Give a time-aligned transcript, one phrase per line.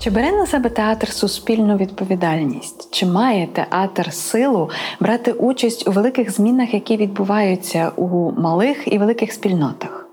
[0.00, 2.88] Чи бере на себе театр суспільну відповідальність?
[2.90, 4.70] Чи має театр силу
[5.00, 10.07] брати участь у великих змінах, які відбуваються у малих і великих спільнотах?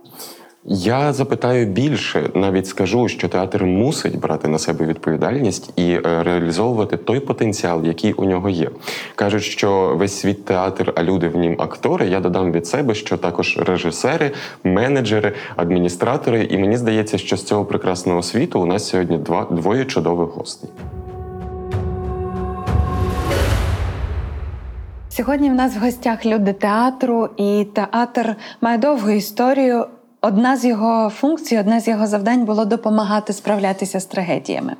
[0.67, 6.98] Я запитаю більше, навіть скажу, що театр мусить брати на себе відповідальність і е, реалізовувати
[6.98, 8.70] той потенціал, який у нього є.
[9.15, 12.07] Кажуть, що весь світ театр, а люди в нім актори.
[12.07, 14.31] Я додам від себе, що також режисери,
[14.63, 16.43] менеджери, адміністратори.
[16.43, 20.70] І мені здається, що з цього прекрасного світу у нас сьогодні два двоє чудових гостей.
[25.09, 29.85] Сьогодні в нас в гостях люди театру, і театр має довгу історію.
[30.27, 34.76] Одна з його функцій, одне з його завдань було допомагати справлятися з трагедіями.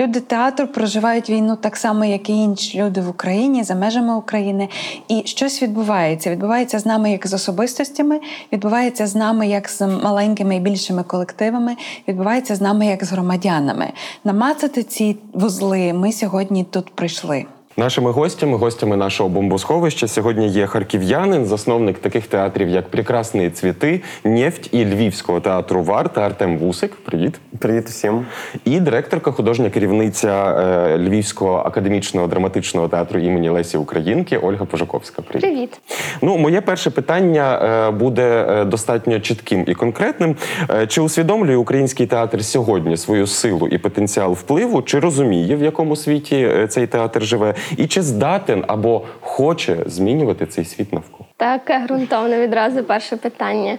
[0.00, 4.68] Люди театру проживають війну так само, як і інші люди в Україні за межами України.
[5.08, 6.30] І щось відбувається.
[6.30, 8.20] Відбувається з нами як з особистостями,
[8.52, 11.76] відбувається з нами як з маленькими і більшими колективами,
[12.08, 13.92] відбувається з нами як з громадянами.
[14.24, 17.46] Намацати ці вузли ми сьогодні тут прийшли.
[17.78, 24.68] Нашими гостями, гостями нашого бомбосховища сьогодні є харків'янин, засновник таких театрів, як Прекрасні цвіти, Нефть
[24.72, 26.96] і Львівського театру Варта Артем Вусик.
[26.96, 27.34] Привіт.
[27.58, 28.26] Привіт всім.
[28.64, 35.22] І директорка, художня керівниця е, Львівського академічного драматичного театру імені Лесі Українки Ольга Пожаковська.
[35.22, 35.42] Привіт.
[35.42, 35.80] Привіт.
[36.22, 40.36] Ну, моє перше питання е, буде е, достатньо чітким і конкретним.
[40.70, 44.82] Е, Чи усвідомлює український театр сьогодні свою силу і потенціал впливу?
[44.82, 47.54] Чи розуміє, в якому світі цей театр живе?
[47.76, 51.28] І чи здатен або хоче змінювати цей світ навколо?
[51.36, 53.78] Таке ґрунтовне відразу перше питання.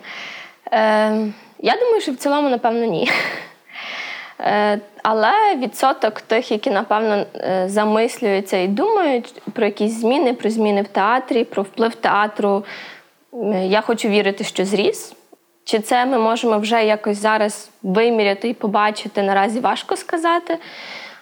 [0.72, 0.80] Е,
[1.60, 3.10] я думаю, що в цілому, напевно, ні.
[4.42, 10.82] Е, але відсоток тих, які, напевно, е, замислюються і думають про якісь зміни, про зміни
[10.82, 12.64] в театрі, про вплив театру,
[13.34, 15.14] е, я хочу вірити, що зріс.
[15.64, 20.58] Чи це ми можемо вже якось зараз виміряти і побачити, наразі важко сказати.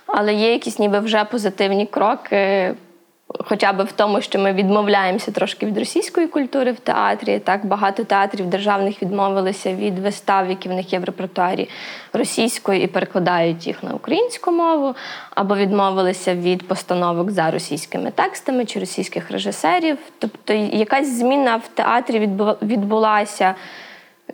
[0.08, 2.74] Але є якісь ніби вже позитивні кроки,
[3.28, 7.40] хоча б в тому, що ми відмовляємося трошки від російської культури в театрі.
[7.40, 11.70] Так багато театрів державних відмовилися від вистав, які в них є в репертуарі
[12.14, 14.96] російською, і перекладають їх на українську мову,
[15.36, 19.98] або відмовилися від постановок за російськими текстами чи російських режисерів.
[20.20, 22.20] Тобто якась зміна в театрі
[22.62, 23.56] відбулася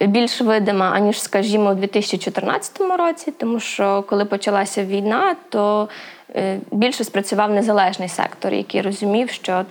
[0.02, 5.90] більш видима, аніж, скажімо, у 2014 році, тому що коли почалася війна, то
[6.36, 9.66] е, більше спрацював незалежний сектор, який розумів, що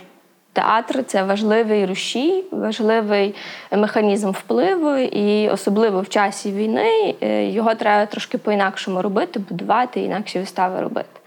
[0.52, 3.34] театр це важливий рушій, важливий
[3.72, 10.38] механізм впливу, і особливо в часі війни е, його треба трошки по-інакшому робити, будувати інакші
[10.38, 11.20] вистави робити.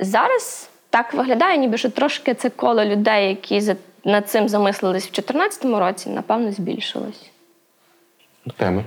[0.00, 5.64] Зараз так виглядає, ніби що трошки це коло людей, які над цим замислились в 2014
[5.64, 7.30] році, напевно, збільшилось
[8.56, 8.84] теми.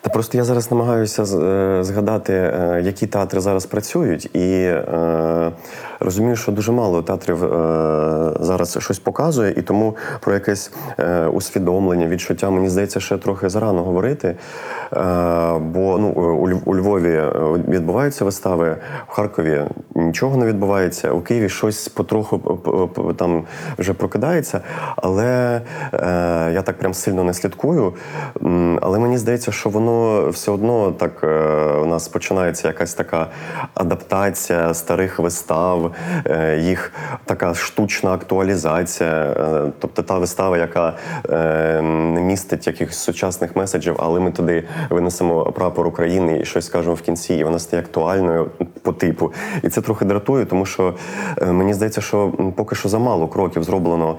[0.00, 5.52] Та просто я зараз намагаюся е, згадати, е, які театри зараз працюють, і е,
[6.00, 7.48] розумію, що дуже мало театрів е,
[8.40, 13.82] зараз щось показує, і тому про якесь е, усвідомлення, відчуття, мені здається, ще трохи зарано
[13.84, 14.28] говорити.
[14.28, 14.36] Е,
[15.58, 17.30] бо ну, у, у Львові е,
[17.68, 18.76] відбуваються вистави,
[19.08, 19.62] в Харкові
[19.94, 22.38] нічого не відбувається, у Києві щось потроху
[23.16, 23.44] там
[23.78, 24.60] вже прокидається,
[24.96, 25.60] але
[25.92, 26.00] е,
[26.52, 27.94] я так прям сильно не слідкую.
[28.80, 31.26] Але мені здається, що воно все одно так е,
[31.82, 33.26] у нас починається якась така
[33.74, 35.85] адаптація старих вистав,
[36.26, 36.92] е, їх
[37.24, 39.10] така штучна актуалізація.
[39.10, 40.92] Е, тобто та вистава, яка
[41.82, 47.00] не містить якихось сучасних меседжів, але ми туди винесемо прапор України і щось скажемо в
[47.00, 48.50] кінці, і вона стає актуальною
[48.82, 49.32] по типу.
[49.62, 50.94] І це трохи дратує, тому що
[51.46, 54.16] мені здається, що поки що замало кроків зроблено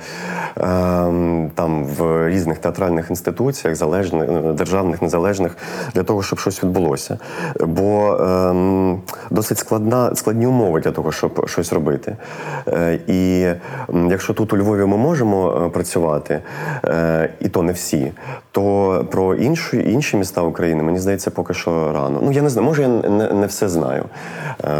[1.56, 5.58] там в різних театральних інституціях, залежних, е, державних, незалежних,
[5.94, 7.20] для того, щоб щось відбулося.
[7.60, 12.16] Бо ем, досить складна, складні умови для того, щоб щось робити.
[12.68, 13.48] Е, і
[14.10, 16.40] якщо тут у Львові ми можемо е, працювати,
[16.86, 18.12] е, і то не всі,
[18.52, 22.20] то про інші, інші міста України, мені здається, поки що рано.
[22.24, 24.06] Ну, я не знаю, може, я не, не все знаю,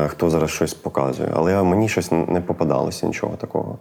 [0.08, 3.78] хто зараз щось показує, але мені щось не попадалося нічого такого.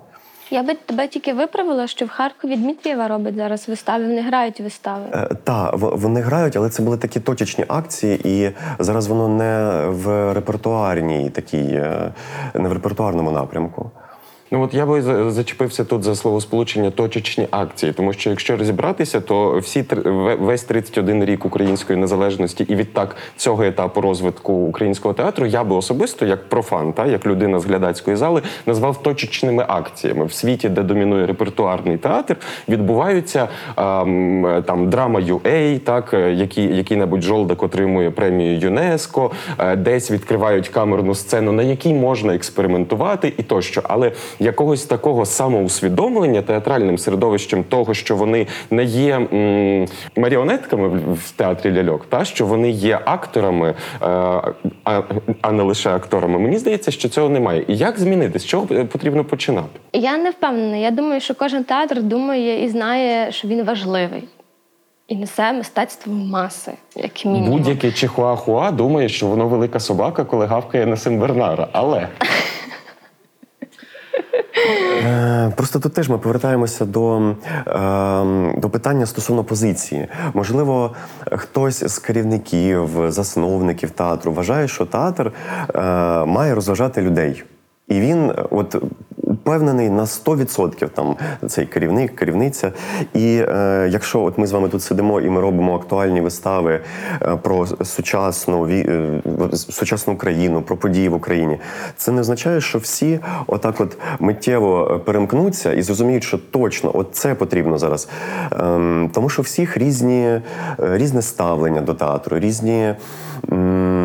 [0.50, 5.04] Я би тебе тільки виправила, що в Харкові Дмитрієва робить зараз вистави, вони грають вистави.
[5.12, 10.32] Е, так, вони грають, але це були такі точечні акції, і зараз воно не в
[10.34, 12.12] репертуарній такій, е,
[12.54, 13.90] не в репертуарному напрямку.
[14.50, 19.20] Ну от я би за- зачепився тут за словосполучення точечні акції, тому що якщо розібратися,
[19.20, 19.84] то всі
[20.40, 26.26] весь 31 рік української незалежності і відтак цього етапу розвитку українського театру я би особисто,
[26.26, 31.26] як профан, та як людина з глядацької зали, назвав точечними акціями в світі, де домінує
[31.26, 32.36] репертуарний театр,
[32.68, 40.10] відбуваються ем, там драма UA, так е, які який-небудь жолдак отримує премію ЮНЕСКО, е, десь
[40.10, 43.82] відкривають камерну сцену, на якій можна експериментувати і тощо.
[43.84, 49.86] Але якогось такого самоусвідомлення театральним середовищем того, що вони не є м,
[50.16, 53.74] маріонетками в- театрі ляльок, та що вони є акторами, е,
[54.84, 55.02] а,
[55.40, 56.38] а не лише акторами.
[56.38, 57.64] Мені здається, що цього немає.
[57.68, 58.38] І як змінити?
[58.38, 59.68] З чого потрібно починати?
[59.92, 60.76] Я не впевнена.
[60.76, 64.24] Я думаю, що кожен театр думає і знає, що він важливий.
[65.08, 67.50] І несе мистецтво в маси, як мінімум.
[67.50, 71.68] Будь-який чихуахуа думає, що воно велика собака, коли гавкає на Симбернара.
[71.72, 72.08] Але
[75.56, 77.34] Просто тут теж ми повертаємося до,
[77.66, 80.08] е, до питання стосовно позиції.
[80.34, 80.94] Можливо,
[81.32, 85.32] хтось з керівників, засновників театру вважає, що театр
[85.74, 85.80] е,
[86.24, 87.44] має розважати людей.
[87.88, 88.76] І він е, от
[89.46, 91.16] впевнений на 100% там
[91.48, 92.72] цей керівник, керівниця.
[93.14, 96.80] І е, якщо от ми з вами тут сидимо і ми робимо актуальні вистави
[97.22, 99.20] е, про сучасну е,
[99.52, 101.58] сучасну Україну, про події в Україні,
[101.96, 107.08] це не означає, що всі отак, от миттєво е, перемкнуться і зрозуміють, що точно от
[107.12, 108.08] це потрібно зараз.
[108.60, 110.42] Ем, тому що всіх різні, е,
[110.78, 112.94] різне ставлення до театру, різні.
[113.52, 113.95] м,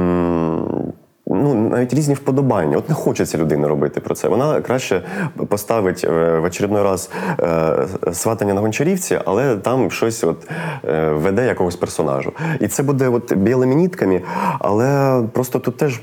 [1.71, 2.77] навіть різні вподобання.
[2.77, 4.27] От не хочеться людини робити про це.
[4.27, 5.01] Вона краще
[5.47, 7.09] поставить е, в очередной раз
[7.39, 10.47] е, сватання на гончарівці, але там щось от
[10.85, 12.33] е, веде якогось персонажу.
[12.59, 14.21] І це буде от білими нітками,
[14.59, 16.01] але просто тут теж.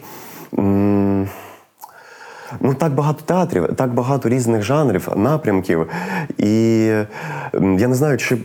[2.60, 5.86] Ну, так багато театрів, так багато різних жанрів, напрямків.
[6.38, 6.84] І
[7.62, 8.38] я не знаю, чи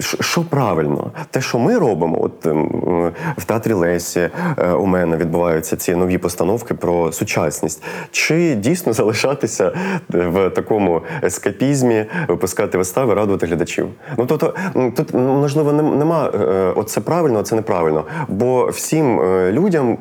[0.00, 1.10] що правильно.
[1.30, 6.18] Те, що ми робимо, от ем, в театрі Лесі е, у мене відбуваються ці нові
[6.18, 7.82] постановки про сучасність.
[8.10, 9.72] Чи дійсно залишатися
[10.08, 13.88] в такому ескапізмі, випускати вистави, радувати глядачів?
[14.18, 14.54] Ну тобто,
[14.96, 18.04] тут можливо нема е, оце правильно, це неправильно.
[18.28, 19.98] Бо всім е, людям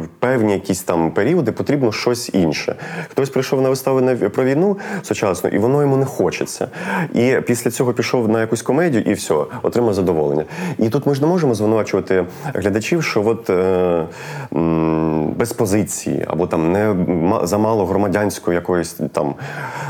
[0.00, 2.74] в певні якісь там періоди потрібно щось інше.
[3.08, 6.68] Хтось прийшов на виставу на про війну сучасну, і воно йому не хочеться.
[7.14, 10.44] І після цього пішов на якусь комедію, і все, отримав задоволення.
[10.78, 12.24] І тут ми ж не можемо звинувачувати
[12.54, 14.06] глядачів, що от е,
[14.52, 19.34] м, без позиції, або там не ма- замало громадянської якоїсь там.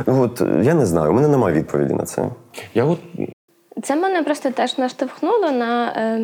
[0.06, 2.24] Ну от я не знаю, у мене немає відповіді на це.
[2.74, 2.98] я от
[3.82, 6.20] Це мене просто теж наштовхнуло на е,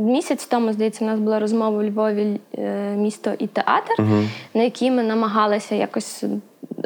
[0.00, 3.94] місяць тому, здається, у нас була розмова у Львові е, місто і театр,
[4.54, 6.24] на якій ми намагалися якось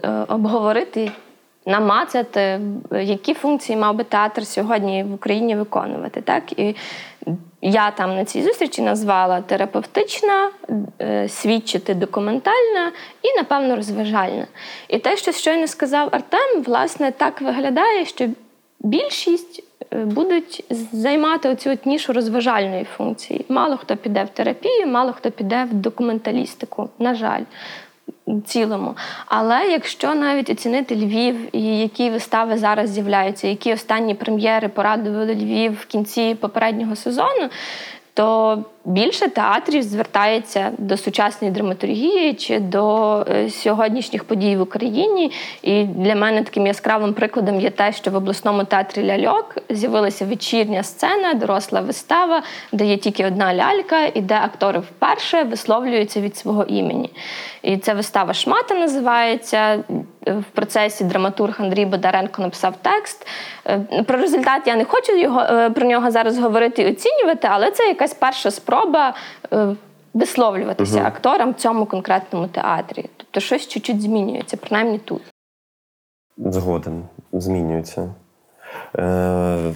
[0.04, 1.10] е, обговорити,
[1.66, 2.60] намацати,
[2.92, 6.20] які функції мав би театр сьогодні в Україні виконувати.
[6.20, 6.58] Так?
[6.58, 6.76] І
[7.62, 10.50] я там на цій зустрічі назвала терапевтична,
[11.00, 14.46] е, свідчити документальна і, напевно, розважальна.
[14.88, 18.28] І те, що щойно сказав Артем, власне, так виглядає, що
[18.80, 23.44] більшість будуть займати оцю от нішу розважальної функції.
[23.48, 26.88] Мало хто піде в терапію, мало хто піде в документалістику.
[26.98, 27.42] На жаль.
[28.46, 28.94] Цілому.
[29.26, 35.72] Але якщо навіть оцінити Львів і які вистави зараз з'являються, які останні прем'єри порадували Львів
[35.72, 37.48] в кінці попереднього сезону,
[38.14, 45.32] то більше театрів звертається до сучасної драматургії чи до е, сьогоднішніх подій в Україні.
[45.62, 50.82] І для мене таким яскравим прикладом є те, що в обласному театрі ляльок з'явилася вечірня
[50.82, 56.64] сцена, доросла вистава, де є тільки одна лялька, і де актори вперше висловлюються від свого
[56.64, 57.10] імені.
[57.62, 59.84] І ця вистава Шмата називається.
[60.26, 63.26] В процесі драматург Андрій Бодаренко написав текст.
[63.66, 67.70] Е, Про результат я не хочу його е, про нього зараз говорити і оцінювати, але
[67.70, 68.71] це якась перша спроба
[69.52, 69.76] е,
[70.14, 73.04] висловлюватися акторам в цьому конкретному театрі.
[73.16, 75.22] Тобто щось чуть-чуть змінюється, принаймні тут.
[76.36, 78.14] Згоден, змінюється.
[78.98, 79.74] Е,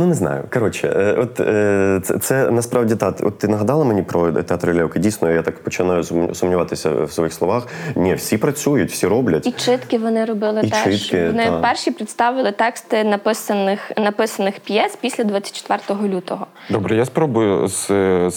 [0.00, 0.44] Ну, не знаю.
[0.52, 3.16] Коротше, е, от е, це, це насправді так.
[3.22, 4.98] От ти нагадала мені про театр Лєвки.
[4.98, 6.02] Дійсно, я так починаю
[6.34, 7.66] сумніватися в своїх словах.
[7.96, 9.46] Ні, всі працюють, всі роблять.
[9.46, 11.00] І читки вони робили І теж.
[11.02, 11.60] читки, вони та.
[11.60, 16.46] перші представили тексти написаних написаних п'єс після 24 лютого.
[16.70, 18.30] Добре, я спробую з-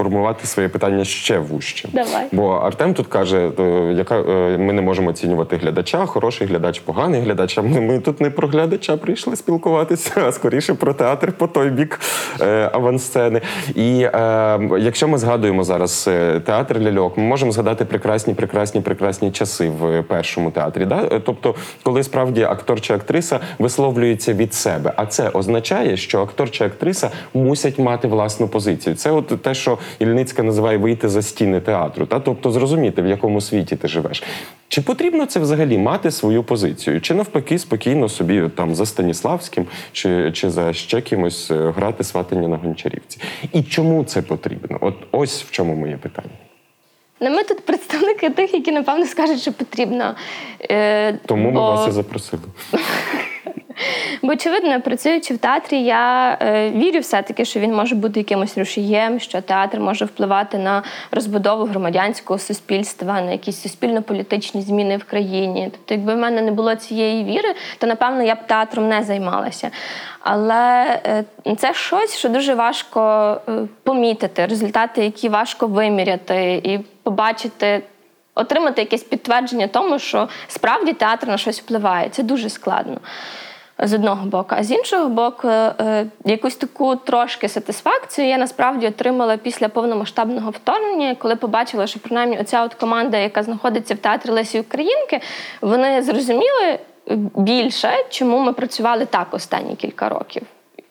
[0.00, 1.88] сформувати своє питання ще вужче.
[1.92, 2.26] Давай.
[2.32, 3.62] Бо Артем тут каже, е,
[3.96, 7.58] яка е, ми не можемо оцінювати глядача, хороший глядач, поганий глядач.
[7.58, 11.70] А ми, ми тут не про глядача прийшли спілкуватися, а скоріше про театр по той
[11.70, 12.00] бік
[12.40, 13.40] е, авансцени.
[13.74, 19.30] І е, якщо ми згадуємо зараз е, театр ляльок, ми можемо згадати прекрасні, прекрасні, прекрасні
[19.30, 20.84] часи в першому театрі.
[20.84, 21.20] Да?
[21.24, 24.92] Тобто, коли справді актор чи актриса висловлюється від себе.
[24.96, 28.96] А це означає, що актор чи актриса мусять мати власну позицію.
[28.96, 33.40] Це от те, що Ільницька називає вийти за стіни театру, та тобто зрозуміти, в якому
[33.40, 34.22] світі ти живеш.
[34.68, 37.00] Чи потрібно це взагалі мати свою позицію?
[37.00, 42.48] Чи навпаки спокійно собі там за Станіславським чи, чи за ще кимось е, грати сватання
[42.48, 43.20] на гончарівці?
[43.52, 44.78] І чому це потрібно?
[44.80, 46.30] От ось в чому моє питання.
[47.20, 50.14] Ну, ми тут представники тих, які напевно скажуть, що потрібно.
[50.70, 52.42] Е, Тому ми бо- вас і запросили.
[54.22, 59.20] Бо, очевидно, працюючи в театрі, я е, вірю все-таки, що він може бути якимось рушієм,
[59.20, 65.68] що театр може впливати на розбудову громадянського суспільства, на якісь суспільно-політичні зміни в країні.
[65.72, 69.70] Тобто, якби в мене не було цієї віри, то напевно я б театром не займалася.
[70.20, 71.24] Але е,
[71.56, 73.00] це щось, що дуже важко
[73.48, 77.82] е, помітити, результати, які важко виміряти і побачити.
[78.34, 82.08] Отримати якесь підтвердження тому, що справді театр на щось впливає.
[82.08, 83.00] Це дуже складно
[83.82, 84.48] з одного боку.
[84.48, 91.14] А з іншого боку, е, якусь таку трошки сатисфакцію я насправді отримала після повномасштабного вторгнення,
[91.14, 95.20] коли побачила, що принаймні оця от команда, яка знаходиться в театрі Лесі Українки,
[95.60, 96.78] вони зрозуміли
[97.36, 100.42] більше, чому ми працювали так останні кілька років.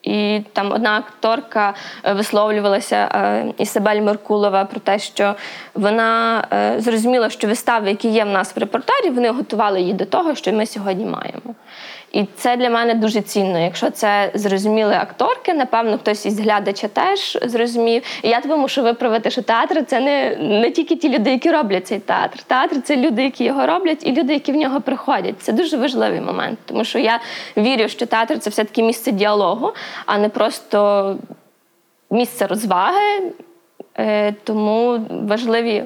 [0.04, 5.36] І там одна акторка е, висловлювалася е, Ісабель Меркулова про те, що
[5.74, 10.06] вона е, зрозуміла, що вистави, які є в нас в репертуарі, вони готували її до
[10.06, 11.56] того, що ми сьогодні маємо.
[12.12, 13.60] І це для мене дуже цінно.
[13.60, 18.04] Якщо це зрозуміли акторки, напевно, хтось із глядача теж зрозумів.
[18.24, 21.88] І я тебе мушу виправити, що театр це не, не тільки ті люди, які роблять
[21.88, 22.44] цей театр.
[22.44, 25.36] Театр це люди, які його роблять, і люди, які в нього приходять.
[25.42, 27.20] Це дуже важливий момент, тому що я
[27.58, 29.74] вірю, що театр це все-таки місце діалогу,
[30.06, 31.18] а не просто
[32.12, 33.32] місце розваги.
[33.98, 35.84] Е, Тому важливі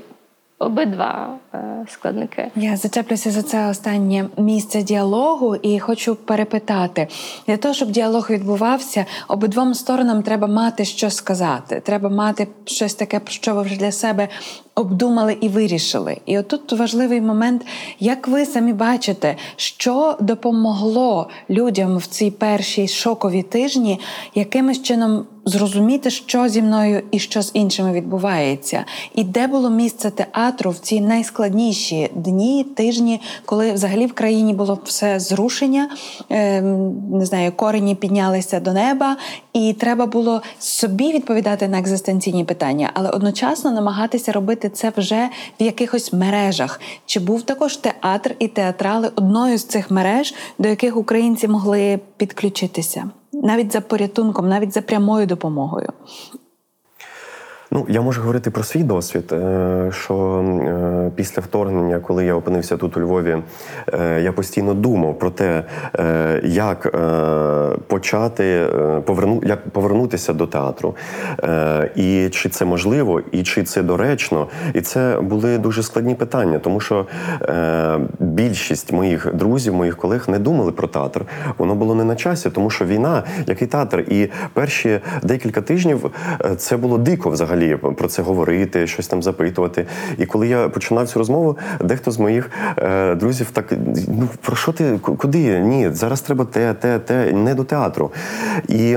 [0.60, 2.52] обидва е, складники.
[2.56, 7.08] Я зачеплюся за це останнє місце діалогу і хочу перепитати:
[7.48, 11.82] для того, щоб діалог відбувався, обидвом сторонам треба мати що сказати.
[11.86, 14.28] Треба мати щось таке, про що ви вже для себе
[14.76, 16.18] обдумали і вирішили.
[16.26, 17.66] І отут важливий момент,
[18.00, 24.00] як ви самі бачите, що допомогло людям в ці перші шокові тижні,
[24.36, 30.10] якимось чином зрозуміти, що зі мною і що з іншими відбувається, і де було місце
[30.10, 35.90] театру в ці найскладніші дні, тижні, коли взагалі в країні було все зрушення,
[36.30, 36.62] е,
[37.12, 39.18] не знаю, корені піднялися до неба,
[39.54, 45.30] і треба було собі відповідати на екзистенційні питання, але одночасно намагатися робити це вже
[45.60, 46.82] в якихось мережах.
[47.06, 53.10] Чи був також театр і театрали одною з цих мереж, до яких українці могли підключитися?
[53.34, 55.90] Навіть за порятунком, навіть за прямою допомогою.
[57.76, 62.78] Ну, я можу говорити про свій досвід, е, що е, після вторгнення, коли я опинився
[62.78, 63.38] тут у Львові,
[63.94, 65.64] е, я постійно думав про те,
[66.44, 66.98] як
[67.88, 68.68] почати
[69.06, 70.96] поверну, як повернутися до театру,
[71.96, 74.48] і чи це можливо, і чи це доречно.
[74.74, 77.06] І це були дуже складні питання, тому що
[78.20, 81.26] більшість моїх друзів, моїх колег не думали про театр.
[81.58, 86.12] Воно було не на часі, тому що війна, який театр, і перші декілька тижнів
[86.58, 89.86] це було дико взагалі про це говорити, щось там запитувати.
[90.18, 93.74] І коли я починав цю розмову, дехто з моїх е, друзів так:
[94.08, 95.60] ну про що ти куди?
[95.60, 98.12] Ні, зараз треба те, те, те, не до театру.
[98.68, 98.96] І,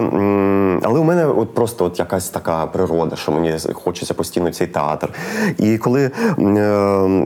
[0.83, 5.09] але у мене от просто от якась така природа, що мені хочеться постійно цей театр.
[5.59, 6.11] І коли е,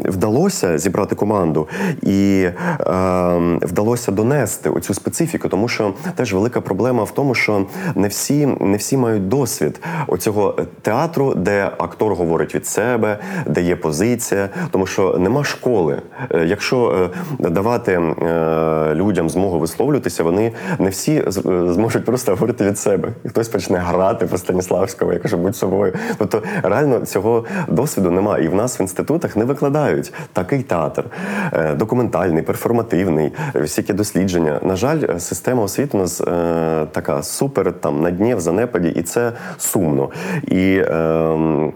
[0.05, 1.69] вдалося зібрати команду
[2.03, 8.09] і е, вдалося донести оцю специфіку, тому що теж велика проблема в тому, що не
[8.09, 14.49] всі, не всі мають досвід оцього театру де актор говорить від себе, де є позиція,
[14.71, 16.03] тому що нема школи.
[16.31, 17.11] Е, Якщо
[17.41, 21.31] е, давати е, людям змогу висловлюватися, вони не всі е,
[21.73, 23.09] зможуть просто говорити від себе.
[23.27, 25.93] Хтось почне грати по Станіславському, я кажу, будь собою.
[26.19, 28.45] Тобто реально цього досвіду немає.
[28.45, 31.05] І в нас в інститутах не викладають такий театр,
[31.53, 34.61] е, документальний, перформативний, е, всякі дослідження.
[34.63, 38.89] На жаль, е, система освіти у нас е, така супер там на дні в занепаді,
[38.89, 40.09] і це сумно.
[40.43, 41.75] І ем, um,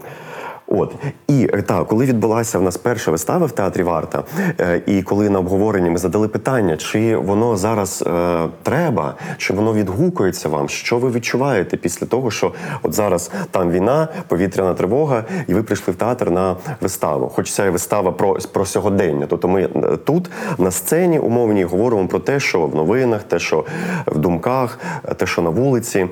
[0.67, 0.95] От
[1.29, 4.23] і е, так, коли відбулася в нас перша вистава в театрі Варта,
[4.61, 9.75] е, і коли на обговоренні ми задали питання, чи воно зараз е, треба, чи воно
[9.75, 12.53] відгукується вам, що ви відчуваєте після того, що
[12.83, 17.29] от зараз там війна, повітряна тривога, і ви прийшли в театр на виставу.
[17.29, 19.27] Хоч ця вистава про, про сьогодення.
[19.31, 23.65] Тобто ми е, тут на сцені умовній говоримо про те, що в новинах, те, що
[24.07, 24.79] в думках,
[25.17, 26.07] те, що на вулиці.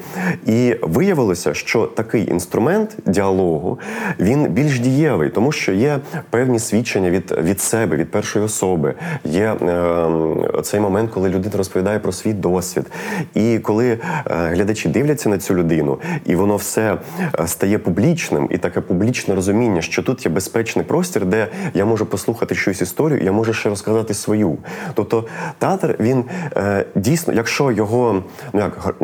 [0.47, 3.79] І виявилося, що такий інструмент діалогу
[4.21, 5.99] він більш дієвий, тому що є
[6.31, 8.95] певні свідчення від, від себе, від першої особи.
[9.25, 12.87] Є е, цей момент, коли людина розповідає про свій досвід.
[13.35, 16.99] І коли е, глядачі дивляться на цю людину, і воно все
[17.41, 22.07] е, стає публічним, і таке публічне розуміння, що тут є безпечний простір, де я можу
[22.07, 24.59] послухати щось історію, я можу ще розказати свою.
[24.95, 25.25] Тобто
[25.59, 26.25] театр він
[26.57, 28.23] е, дійсно, якщо його
[28.53, 28.95] ну як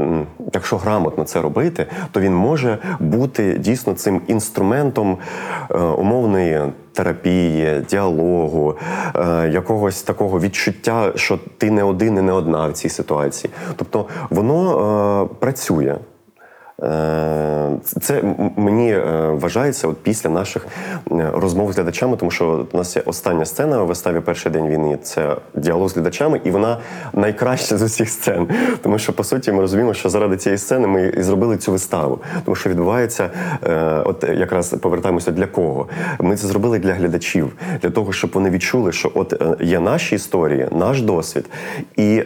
[0.53, 5.19] якщо грамотно це робити, то він може бути дійсно цим інструментом
[5.99, 6.61] умовної
[6.93, 8.77] терапії, діалогу,
[9.17, 13.53] е, якогось такого відчуття, що ти не один і не одна в цій ситуації.
[13.77, 15.97] Тобто воно е, працює.
[16.83, 17.71] Е,
[18.01, 18.23] Це
[18.57, 20.67] мені е, вважається от після наших
[21.13, 24.69] е, розмов з глядачами, тому що у нас є остання сцена у виставі Перший день
[24.69, 26.79] війни це діалог з глядачами, і вона
[27.13, 28.49] найкраща з усіх сцен.
[28.83, 32.19] Тому що по суті ми розуміємо, що заради цієї сцени ми і зробили цю виставу.
[32.45, 33.31] Тому що відбувається,
[34.05, 35.87] от якраз повертаємося для кого.
[36.21, 40.69] Ми це зробили для глядачів, для того, щоб вони відчули, що от є наші історії,
[40.73, 41.51] наш досвід,
[41.97, 42.23] і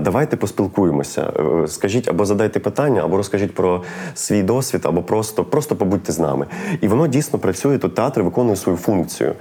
[0.00, 1.32] давайте поспілкуємося.
[1.66, 3.82] Скажіть або задайте питання, або розкажіть про
[4.14, 6.46] свій досвід, або просто, просто побудьте з нами.
[6.80, 7.78] І воно дійсно працює.
[7.78, 9.34] Тут театр виконує свою функцію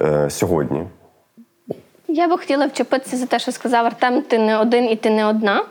[0.00, 0.84] е, сьогодні.
[2.08, 5.26] Я би хотіла вчепитися за те, що сказав Артем, ти не один і ти не
[5.26, 5.64] одна.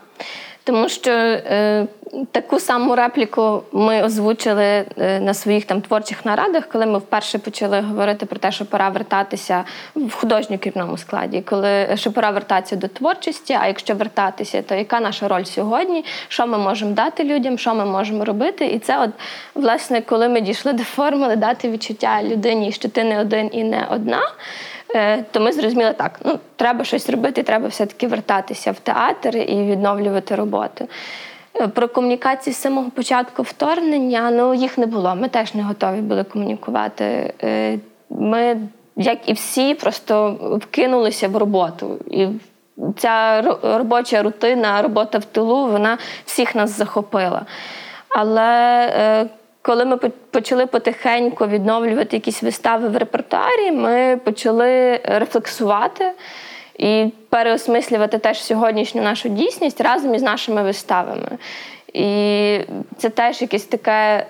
[0.67, 1.85] Тому що е,
[2.31, 7.81] таку саму репліку ми озвучили е, на своїх там творчих нарадах, коли ми вперше почали
[7.81, 9.63] говорити про те, що пора вертатися
[9.95, 13.57] в художньо керівному складі, коли що пора вертатися до творчості.
[13.61, 16.05] А якщо вертатися, то яка наша роль сьогодні?
[16.27, 18.65] Що ми можемо дати людям, що ми можемо робити?
[18.65, 19.09] І це, от
[19.55, 23.87] власне, коли ми дійшли до формули дати відчуття людині, що ти не один і не
[23.91, 24.21] одна.
[24.95, 29.63] Е, то ми зрозуміли так, ну треба щось робити, треба все-таки вертатися в театр і
[29.63, 30.87] відновлювати роботу.
[31.55, 35.15] Е, Про комунікації з самого початку вторгнення ну їх не було.
[35.15, 37.33] Ми теж не готові були комунікувати.
[37.43, 38.57] Е, Ми,
[38.95, 41.97] як і всі, просто вкинулися в роботу.
[42.11, 42.27] І
[42.97, 47.45] ця робоча рутина, робота в тилу, вона всіх нас захопила.
[48.09, 49.27] Але
[49.67, 49.97] коли ми
[50.31, 56.11] почали потихеньку відновлювати якісь вистави в репертуарі, ми почали рефлексувати
[56.79, 61.37] і переосмислювати теж сьогоднішню нашу дійсність разом із нашими виставами.
[61.93, 62.59] І
[62.97, 64.25] це теж якесь таке.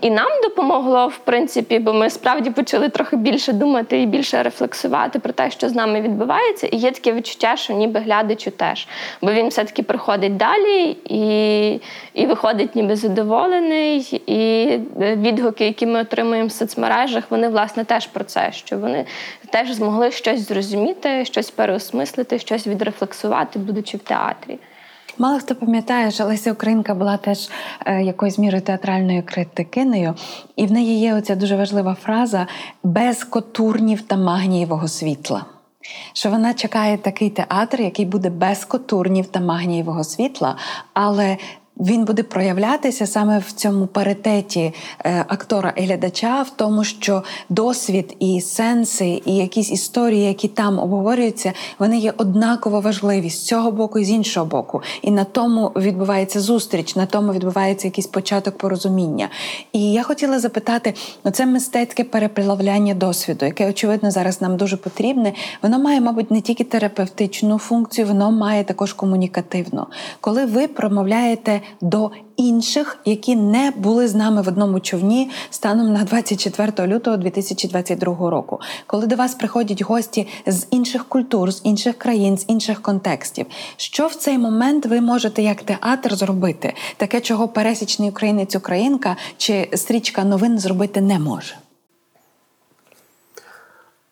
[0.00, 5.18] І нам допомогло, в принципі, бо ми справді почали трохи більше думати і більше рефлексувати
[5.18, 6.66] про те, що з нами відбувається.
[6.66, 8.88] І є таке відчуття, що ніби глядачу теж.
[9.22, 11.80] Бо він все-таки приходить далі і,
[12.14, 14.22] і виходить ніби задоволений.
[14.26, 14.68] І
[15.00, 19.06] е, відгуки, які ми отримуємо в соцмережах, вони власне теж про це, що вони
[19.50, 24.58] теж змогли щось зрозуміти, щось переосмислити, щось відрефлексувати, будучи в театрі.
[25.18, 27.50] Мало хто пам'ятає, що Леся Українка була теж
[27.86, 30.14] е, якоюсь мірою театральною критикинею,
[30.56, 32.46] і в неї є оця дуже важлива фраза
[32.82, 35.44] без котурнів та магнієвого світла.
[36.12, 40.56] Що вона чекає такий театр, який буде без котурнів та магнієвого світла,
[40.94, 41.36] але
[41.80, 48.16] він буде проявлятися саме в цьому паритеті е, актора і глядача, в тому, що досвід
[48.18, 53.98] і сенси, і якісь історії, які там обговорюються, вони є однаково важливі з цього боку
[53.98, 54.82] і з іншого боку.
[55.02, 59.28] І на тому відбувається зустріч, на тому відбувається якийсь початок порозуміння.
[59.72, 60.94] І я хотіла запитати:
[61.32, 65.32] це мистецьке переплавляння досвіду, яке очевидно зараз нам дуже потрібне.
[65.62, 69.86] Воно має, мабуть, не тільки терапевтичну функцію, воно має також комунікативну.
[70.20, 76.04] Коли ви промовляєте до інших, які не були з нами в одному човні станом на
[76.04, 78.60] 24 лютого 2022 року.
[78.86, 84.06] Коли до вас приходять гості з інших культур, з інших країн, з інших контекстів, що
[84.06, 90.24] в цей момент ви можете як театр зробити, таке, чого пересічний українець українка чи стрічка
[90.24, 91.54] новин зробити не може.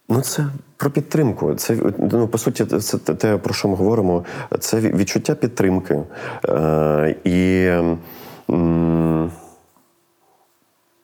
[0.09, 1.55] Ну, це про підтримку.
[1.55, 4.25] Це ну, по суті, це те, про що ми говоримо.
[4.61, 6.03] Це відчуття підтримки.
[6.49, 7.71] Е, І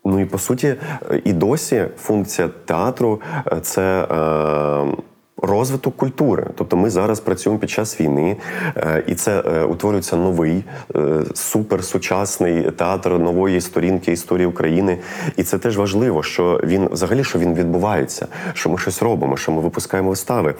[0.04, 0.76] ну і по суті,
[1.24, 3.20] і досі функція театру
[3.62, 4.06] це.
[4.10, 5.09] Е,
[5.42, 6.46] розвиток культури.
[6.54, 8.36] Тобто ми зараз працюємо під час війни,
[8.76, 10.64] е, і це е, утворюється новий
[10.96, 11.00] е,
[11.34, 14.98] суперсучасний театр нової сторінки історії України.
[15.36, 19.52] І це теж важливо, що він взагалі що він відбувається, що ми щось робимо, що
[19.52, 20.54] ми випускаємо вистави.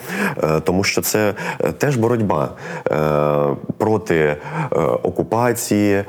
[0.65, 1.35] Тому що це
[1.79, 2.49] теж боротьба
[3.79, 4.37] проти
[5.03, 6.05] окупації,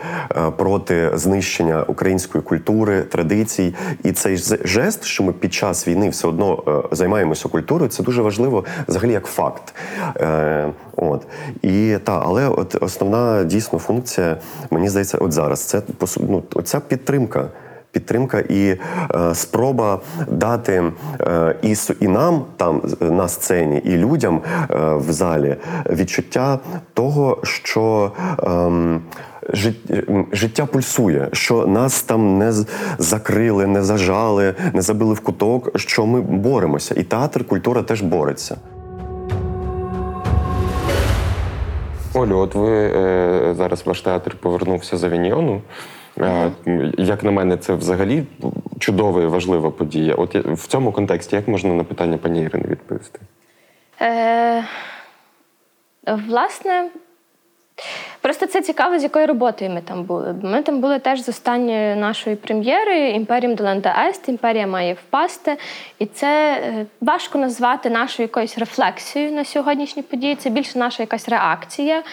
[0.57, 3.75] проти знищення української культури, традицій.
[4.03, 8.60] І цей жест, що ми під час війни все одно займаємося культурою, це дуже важливо
[8.87, 9.73] взагалі як факт.
[10.17, 11.27] Е, От
[11.61, 14.37] і та, але от основна дійсно функція,
[14.71, 15.81] мені здається, от зараз це
[16.19, 17.47] ну, оця підтримка.
[17.91, 20.83] Підтримка і е, спроба дати
[21.21, 25.55] е, і і нам там на сцені, і людям е, в залі
[25.89, 26.59] відчуття
[26.93, 28.11] того, що
[28.43, 28.99] е,
[30.31, 32.51] життя пульсує, що нас там не
[32.97, 36.95] закрили, не зажали, не забили в куток, що ми боремося.
[36.97, 38.57] І театр, культура теж бореться.
[42.13, 45.61] Олю, от ви е, зараз ваш театр повернувся з Авіньйону.
[46.19, 46.51] Е,
[46.97, 48.23] як на мене, це взагалі
[48.79, 50.15] чудова і важлива подія.
[50.15, 53.19] От в цьому контексті як можна на питання пані Ірини відповісти?
[54.01, 54.63] Е,
[56.27, 56.89] Власне,
[58.21, 60.35] Просто це цікаво, з якою роботою ми там були.
[60.43, 65.57] Ми там були теж з останньої нашої прем'єри Імперіум Долента Ест, імперія має впасти.
[65.99, 70.35] І це е, важко назвати нашою якоюсь рефлексією на сьогоднішні події.
[70.35, 72.03] Це більше наша якась реакція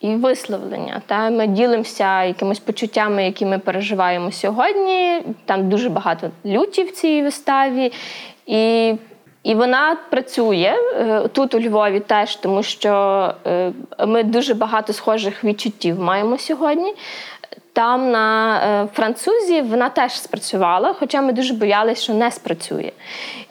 [0.00, 1.02] і висловлення.
[1.06, 5.22] Та Ми ділимося якимись почуттями, які ми переживаємо сьогодні.
[5.44, 7.92] Там дуже багато люті в цій виставі.
[8.46, 8.94] І
[9.46, 13.72] і вона працює е, тут у Львові теж, тому що е,
[14.06, 16.94] ми дуже багато схожих відчуттів маємо сьогодні.
[17.72, 22.92] Там на е, французі вона теж спрацювала, хоча ми дуже боялися, що не спрацює.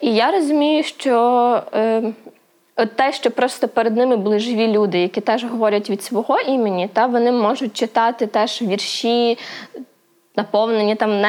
[0.01, 1.13] І я розумію, що
[2.75, 6.89] от те, що просто перед ними були живі люди, які теж говорять від свого імені,
[6.93, 9.37] та вони можуть читати теж вірші
[10.37, 11.21] наповнені там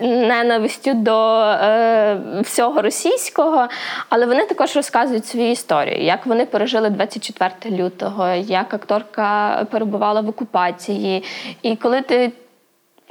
[0.00, 3.68] ненавистю до е, всього російського,
[4.08, 10.28] але вони також розказують свої історії, як вони пережили 24 лютого, як акторка перебувала в
[10.28, 11.24] окупації.
[11.62, 12.32] І коли ти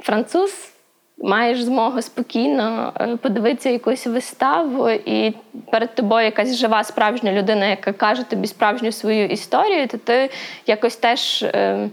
[0.00, 0.70] француз.
[1.18, 5.34] Маєш змогу спокійно е, подивитися якусь виставу, і
[5.70, 10.30] перед тобою якась жива справжня людина, яка каже тобі справжню свою історію, то ти
[10.66, 11.88] якось теж е,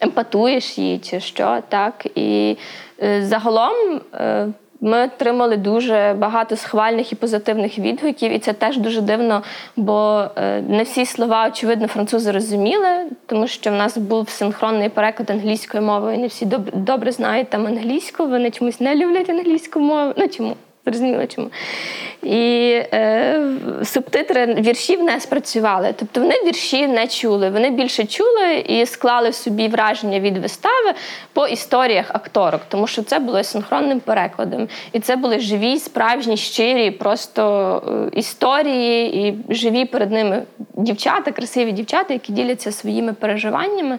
[0.00, 2.06] емпатуєш її, чи що так.
[2.14, 2.56] І
[3.02, 4.48] Е, загалом е,
[4.80, 9.42] ми отримали дуже багато схвальних і позитивних відгуків, і це теж дуже дивно,
[9.76, 12.88] бо е, не всі слова, очевидно, французи розуміли,
[13.26, 18.26] тому що в нас був синхронний переклад англійською мовою, не всі добре знають там англійську,
[18.26, 20.12] вони чомусь не люблять англійську мову.
[20.16, 20.56] Ну чому?
[20.90, 21.50] Зрозуміло чому.
[22.22, 23.40] І е,
[23.84, 25.94] субтитри віршів не спрацювали.
[25.98, 27.50] Тобто вони вірші не чули.
[27.50, 30.92] Вони більше чули і склали собі враження від вистави
[31.32, 34.68] по історіях акторок, тому що це було синхронним перекладом.
[34.92, 37.82] І це були живі, справжні, щирі, просто
[38.14, 40.42] е, історії, і живі перед ними
[40.74, 43.98] дівчата, красиві дівчата, які діляться своїми переживаннями.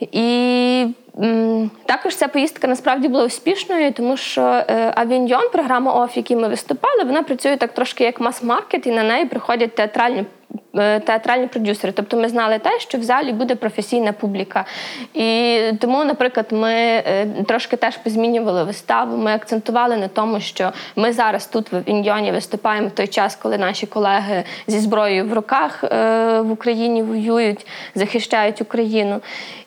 [0.00, 0.86] І
[1.86, 7.04] також ця поїздка насправді була успішною, тому що е, Авіньйон, програма ОФ, якій ми виступали,
[7.04, 10.24] вона працює так трошки як мас-маркет, і на неї приходять театральні
[10.78, 11.92] Е, театральні продюсери.
[11.92, 14.64] Тобто ми знали те, що в залі буде професійна публіка.
[15.14, 19.16] І тому, наприклад, ми е, трошки теж позмінювали виставу.
[19.16, 23.58] Ми акцентували на тому, що ми зараз тут в Іньйоні виступаємо в той час, коли
[23.58, 29.20] наші колеги зі зброєю в руках е, в Україні воюють, захищають Україну.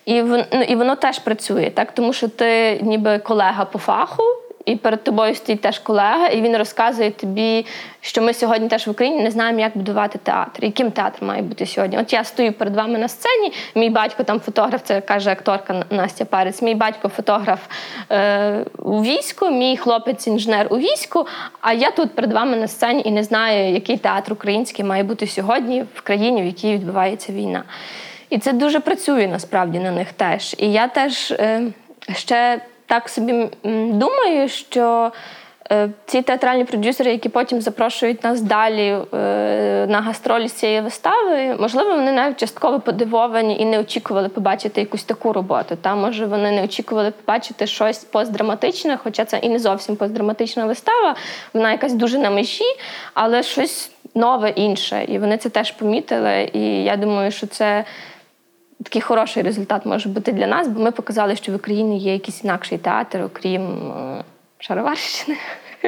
[0.10, 4.24] І воно, ну, і воно теж працює, так тому що ти ніби колега по фаху
[4.66, 7.66] і перед тобою стоїть теж колега, і він розказує тобі,
[8.02, 11.66] що ми сьогодні теж в Україні не знаємо, як будувати театр, яким театр має бути
[11.66, 11.98] сьогодні.
[11.98, 13.54] От я стою перед вами на сцені.
[13.76, 16.62] Мій батько там фотограф, це каже акторка Настя Парець.
[16.62, 17.60] Мій батько фотограф
[18.12, 21.28] е, у війську, мій хлопець інженер у війську.
[21.62, 25.28] А я тут перед вами на сцені і не знаю, який театр український має бути
[25.28, 27.64] сьогодні в країні, в якій відбувається війна.
[28.30, 30.56] І це дуже працює насправді на них теж.
[30.58, 31.62] І я теж е,
[32.16, 33.50] ще так собі
[33.94, 35.12] думаю, що.
[35.72, 41.56] Е, ці театральні продюсери, які потім запрошують нас далі е, на гастролі з цієї вистави,
[41.60, 45.78] можливо, вони навіть частково подивовані і не очікували побачити якусь таку роботу.
[45.82, 51.16] Та може вони не очікували побачити щось постдраматичне, хоча це і не зовсім постдраматична вистава,
[51.54, 52.76] вона якась дуже на межі,
[53.14, 55.06] але щось нове інше.
[55.08, 56.50] І вони це теж помітили.
[56.54, 57.86] І я думаю, що це.
[58.84, 62.44] Такий хороший результат може бути для нас, бо ми показали, що в Україні є якийсь
[62.44, 64.24] інакший театр, окрім е,
[64.60, 65.38] Шароварщини.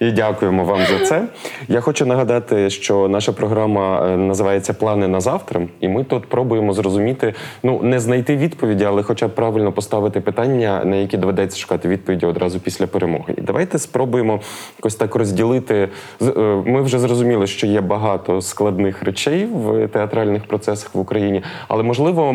[0.00, 1.22] І дякуємо вам за це.
[1.68, 6.72] Я хочу нагадати, що наша програма е, називається Плани на завтра, і ми тут пробуємо
[6.72, 11.88] зрозуміти, ну не знайти відповіді, але хоча б правильно поставити питання, на які доведеться шукати
[11.88, 13.34] відповіді одразу після перемоги.
[13.38, 14.40] І давайте спробуємо
[14.78, 15.88] якось так розділити.
[16.22, 16.32] Е,
[16.66, 22.34] ми вже зрозуміли, що є багато складних речей в театральних процесах в Україні, але можливо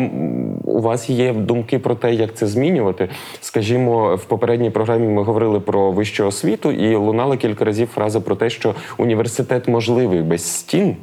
[0.64, 3.08] у вас є думки про те, як це змінювати.
[3.40, 8.20] Скажімо, в попередній програмі ми говорили про вищу освіту і лунали кілька кілька разів фраза
[8.20, 10.96] про те, що університет можливий без стін,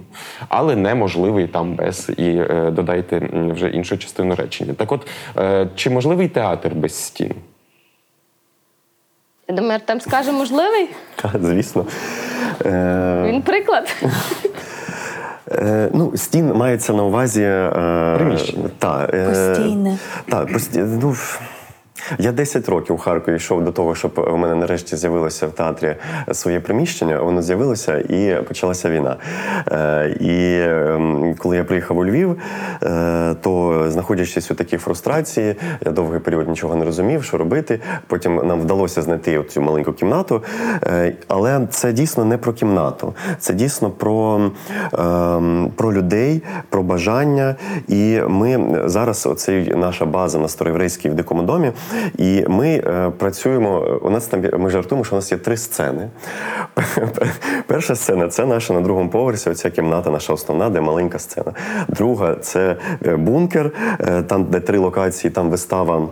[0.50, 2.12] але неможливий там без.
[2.18, 4.74] І е, додайте вже іншу частину речення.
[4.74, 7.32] Так, от е, чи можливий театр без стін?
[9.48, 10.88] Я думаю, там скаже можливий?
[11.16, 11.86] Так, звісно.
[12.66, 13.96] Е, Він приклад.
[15.94, 17.42] Ну, Стін мається на увазі.
[18.16, 18.70] Приміщення.
[18.80, 19.98] Постійне.
[20.30, 21.14] Так, постійне.
[22.20, 25.96] Я 10 років у Харкові йшов до того, щоб у мене нарешті з'явилося в театрі
[26.32, 27.22] своє приміщення.
[27.22, 29.18] Воно з'явилося і почалася війна.
[29.72, 32.38] Е, і ем, коли я приїхав у Львів,
[32.84, 35.56] е, то знаходячись у такій фрустрації,
[35.86, 37.80] я довгий період нічого не розумів, що робити.
[38.08, 40.44] Потім нам вдалося знайти цю маленьку кімнату.
[40.84, 44.52] Е, але це дійсно не про кімнату, це дійсно про,
[44.94, 47.56] ем, про людей, про бажання.
[47.88, 51.72] І ми зараз, оцей наша база на староєврейській в дикому домі.
[52.18, 54.00] І ми е, працюємо.
[54.02, 56.10] У нас там ми жартуємо, що у нас є три сцени.
[57.68, 59.50] Перша сцена це наша на другому поверсі.
[59.50, 61.54] Оця кімната, наша основна, де маленька сцена.
[61.88, 66.08] Друга це е, бункер, е, там де три локації, там вистава.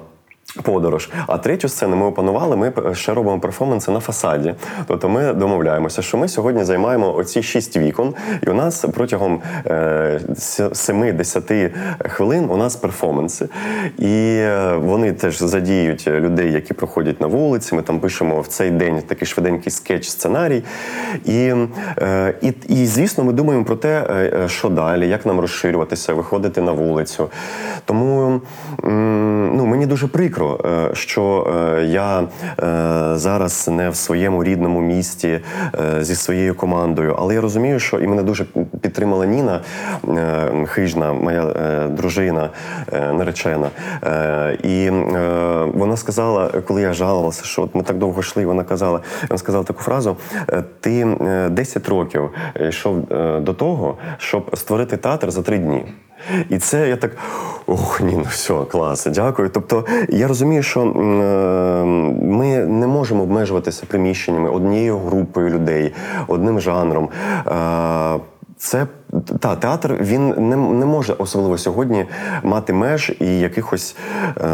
[0.62, 2.56] Подорож, а третю сцену ми опанували.
[2.56, 4.56] Ми ще робимо перформанси на фасаді.
[4.88, 8.14] Тобто ми домовляємося, що ми сьогодні займаємо оці шість вікон,
[8.48, 11.72] і у нас протягом е, 7-10
[12.10, 13.50] хвилин у нас перформанси.
[13.98, 17.76] І е, вони теж задіють людей, які проходять на вулиці.
[17.76, 20.64] Ми там пишемо в цей день такий швиденький скетч-сценарій.
[21.26, 21.54] І,
[21.98, 26.62] е, і, і, звісно, ми думаємо про те, е, що далі, як нам розширюватися, виходити
[26.62, 27.30] на вулицю.
[27.86, 28.42] Тому
[29.54, 32.26] ну, мені дуже прикро прикро, е, що е, я е,
[33.18, 35.40] зараз не в своєму рідному місті
[36.00, 38.46] зі своєю командою, але я розумію, що і мене дуже
[38.82, 39.62] підтримала Ніна
[40.66, 41.44] хижна, моя
[41.90, 42.50] дружина
[42.92, 43.70] наречена.
[44.64, 44.90] І
[45.74, 49.64] вона сказала, коли я жалувалася, що от ми так довго йшли, вона казала, вона сказала
[49.64, 50.18] таку фразу:
[50.80, 51.18] ти
[51.52, 52.30] 10 років
[52.70, 53.06] йшов
[53.42, 55.86] до того, щоб створити театр за три дні.
[56.50, 57.12] І це я так
[57.68, 59.50] ох, ні, ну все, клас, дякую.
[59.50, 60.86] Тобто я розумію, що е,
[62.24, 65.94] ми не можемо обмежуватися приміщеннями однією групою людей,
[66.28, 67.10] одним жанром.
[67.48, 68.20] Е,
[68.58, 68.88] це
[69.40, 72.06] та театр він не не може особливо сьогодні
[72.44, 73.96] мати меж і якихось
[74.38, 74.48] е,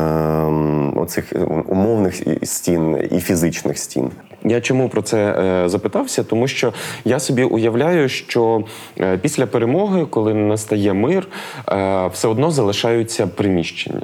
[0.95, 1.33] оцих
[1.67, 4.11] умовних стін і фізичних стін.
[4.43, 6.23] Я чому про це е, запитався?
[6.23, 6.73] Тому що
[7.05, 8.63] я собі уявляю, що
[8.99, 11.27] е, після перемоги, коли настає мир,
[11.69, 14.01] е, все одно залишаються приміщення.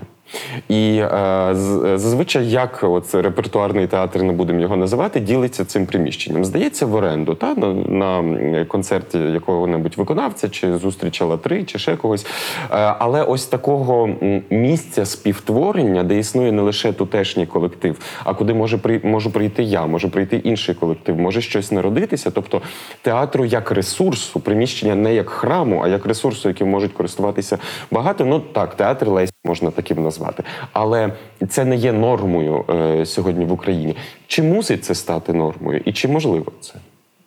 [0.70, 1.50] І е,
[1.96, 6.46] зазвичай, як от репертуарний театр, не будемо його називати, ділиться цим приміщенням.
[6.46, 12.26] Здається, в оренду та на, на концерті якого-небудь виконавця, чи зустріча латри, чи ще когось.
[12.26, 14.10] Е, але ось такого
[14.50, 19.86] місця співтворення, де існує не лише тутешній колектив, а куди може при можу прийти я,
[19.86, 22.32] може прийти інший колектив, може щось народитися.
[22.32, 22.62] Тобто
[23.02, 27.58] театру як ресурсу, приміщення не як храму, а як ресурсу, яким можуть користуватися
[27.92, 28.26] багато.
[28.26, 30.44] Ну так, театр Лесі можна таким назвати.
[30.74, 31.12] Але
[31.50, 33.96] це не є нормою е, сьогодні в Україні.
[34.28, 36.74] Чи мусить це стати нормою, і чи можливо це?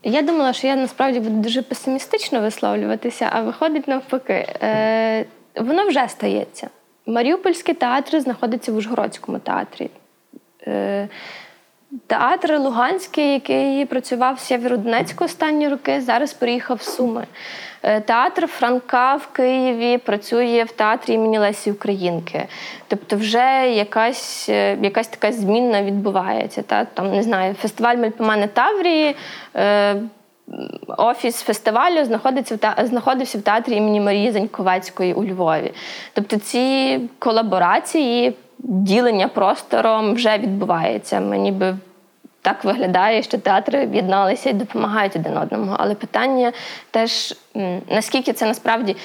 [0.02, 4.46] Я думала, що я насправді буду дуже песимістично висловлюватися, а виходить навпаки.
[4.62, 5.24] Е,
[5.60, 6.68] Воно вже стається.
[7.06, 9.90] Маріупольський театр знаходиться в Ужгородському театрі.
[10.66, 11.08] Е,
[12.06, 17.26] Театр Луганський, який працював в Сєвєродонецьку останні роки, зараз переїхав в Суми.
[17.88, 22.46] Е, театр Франка в Києві працює в театрі імені Лесі Українки.
[22.88, 26.62] Тобто, вже якась е, якась така змінна відбувається.
[26.62, 26.84] Та?
[26.84, 29.16] Там не знаю, фестиваль Мельпомани Таврії.
[29.56, 29.96] Е,
[30.98, 35.72] офіс фестивалю знаходиться в знаходився в театрі імені Марії Заньковецької у Львові.
[36.12, 41.20] Тобто ці колаборації, ділення простором вже відбувається.
[41.20, 41.76] Мені би
[42.48, 45.74] так виглядає, що театри об'єдналися і допомагають один одному.
[45.78, 46.52] Але питання
[46.90, 47.34] теж,
[47.90, 48.96] наскільки це насправді.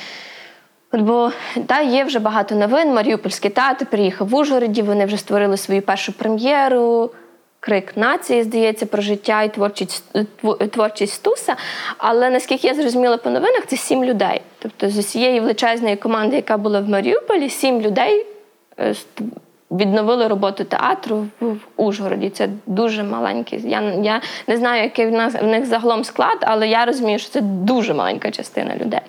[0.93, 1.32] Бо
[1.67, 2.93] та, є вже багато новин.
[2.93, 7.12] Маріупольський театр приїхав в Ужгороді, вони вже створили свою першу прем'єру.
[7.60, 10.03] Крик нації, здається, про життя і творчість,
[10.43, 11.56] тво- творчість Стуса.
[11.97, 14.41] Але наскільки я зрозуміла по новинах, це сім людей.
[14.60, 18.25] Тобто з усієї величезної команди, яка була в Маріуполі, сім людей
[18.79, 18.95] е,
[19.74, 22.30] відновили роботу театру в, Ужгороді.
[22.30, 23.70] Це дуже маленький.
[23.70, 27.30] Я, я не знаю, який в нас в них загалом склад, але я розумію, що
[27.30, 29.02] це дуже маленька частина людей.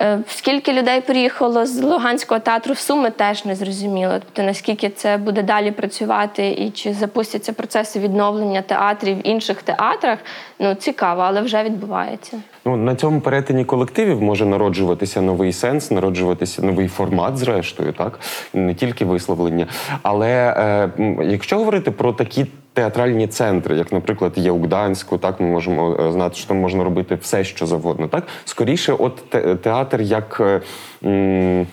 [0.00, 4.12] Е, Скільки людей приїхало з Луганського театру в Суми, теж не зрозуміло.
[4.12, 10.18] Тобто наскільки це буде далі працювати, і чи запустяться процеси відновлення театрів в інших театрах,
[10.58, 12.40] ну цікаво, але вже відбувається.
[12.64, 18.20] Ну, на цьому перетині колективів може народжуватися новий сенс, народжуватися новий формат, зрештою, так
[18.54, 19.66] не тільки висловлення.
[20.02, 20.90] Але е,
[21.24, 22.46] якщо говорити про такі
[22.82, 26.84] театральні центри, як, наприклад, є у Гданську, так ми можемо е, знати, що там можна
[26.84, 28.08] робити все, що завгодно.
[28.08, 30.36] Так скоріше, от те- театр як.
[30.40, 30.60] е,
[31.04, 31.66] м,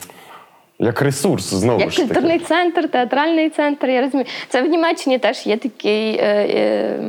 [0.79, 2.07] як ресурс знову Як ж таки.
[2.07, 4.25] культурний центр, театральний центр, я розумію.
[4.49, 6.17] Це в Німеччині теж є такий.
[6.17, 6.99] Е, е,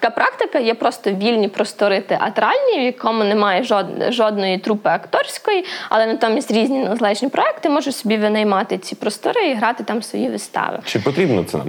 [0.00, 6.06] Така практика є просто вільні простори театральні, в якому немає жод- жодної трупи акторської, але
[6.06, 10.78] натомість різні незалежні проекти можуть собі винаймати ці простори і грати там свої вистави.
[10.84, 11.66] Чи потрібно це нам?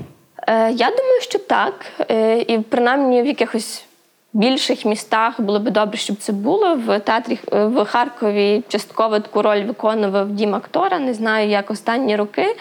[0.48, 1.86] Е, Я думаю, що так.
[2.12, 3.84] Е, І принаймні в якихось
[4.34, 6.76] більших містах було би добре, щоб це було.
[6.76, 11.00] В театрі е, в Харкові частково таку роль виконував дім актора.
[11.00, 12.56] Не знаю, як останні роки,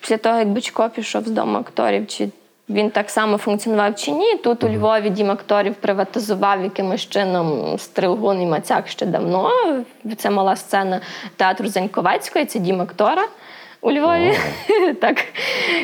[0.00, 2.28] після того, як Бичко пішов з дому акторів, чи
[2.68, 4.36] він так само функціонував чи ні.
[4.36, 9.50] Тут у Львові дім акторів приватизував якимось чином Стригун і Мацяк ще давно.
[10.16, 11.00] Це мала сцена
[11.36, 13.22] театру Заньковецької, це дім актора
[13.80, 14.38] у Львові.
[15.00, 15.24] так.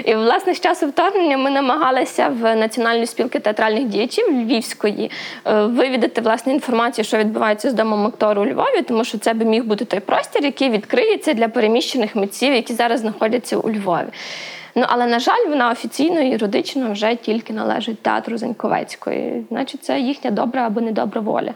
[0.05, 5.11] І власне з часу вторгнення ми намагалися в Національної спілки театральних діячів Львівської
[5.47, 9.45] е, вивідати власне інформацію, що відбувається з домом актору у Львові, тому що це би
[9.45, 14.07] міг бути той простір, який відкриється для переміщених митців, які зараз знаходяться у Львові.
[14.75, 19.45] Ну, але, на жаль, вона офіційно і юридично вже тільки належить театру Заньковецької.
[19.49, 21.55] Значить, це їхня добра або недобра воля.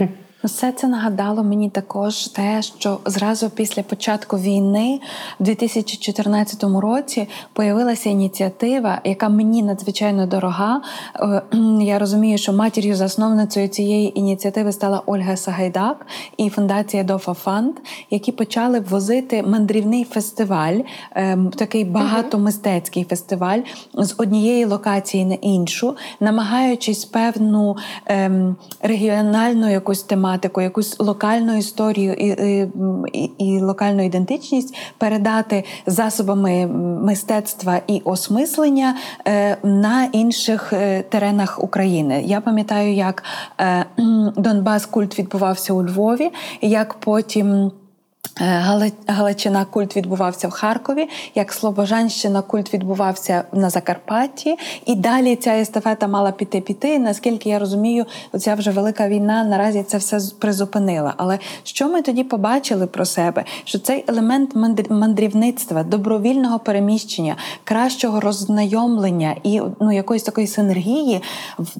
[0.44, 5.00] Все це нагадало мені також те, що зразу після початку війни,
[5.40, 10.80] в 2014 році, появилася ініціатива, яка мені надзвичайно дорога.
[11.16, 11.42] Е,
[11.80, 17.74] Я розумію, що матір'ю засновницею цієї ініціативи стала Ольга Сагайдак і фундація Дофа Фанд,
[18.10, 20.78] які почали ввозити мандрівний фестиваль,
[21.14, 23.60] ем, такий багатомистецький фестиваль
[23.94, 30.27] з однієї локації на іншу, намагаючись певну ем, регіональну якусь тематику,
[30.62, 32.68] якусь локальну історію і, і,
[33.12, 36.66] і, і локальну ідентичність передати засобами
[37.02, 42.22] мистецтва і осмислення е, на інших е, теренах України.
[42.24, 43.24] Я пам'ятаю, як
[43.60, 43.84] е,
[44.36, 47.72] Донбас культ відбувався у Львові, як потім.
[49.06, 56.08] Галичина культ відбувався в Харкові, як Слобожанщина культ відбувався на Закарпатті, і далі ця естафета
[56.08, 56.98] мала піти піти.
[56.98, 58.06] Наскільки я розумію,
[58.38, 61.14] ця вже велика війна наразі це все призупинила.
[61.16, 63.44] Але що ми тоді побачили про себе?
[63.64, 64.50] Що цей елемент
[64.90, 71.22] мандрівництва, добровільного переміщення, кращого роззнайомлення і ну якоїсь такої синергії,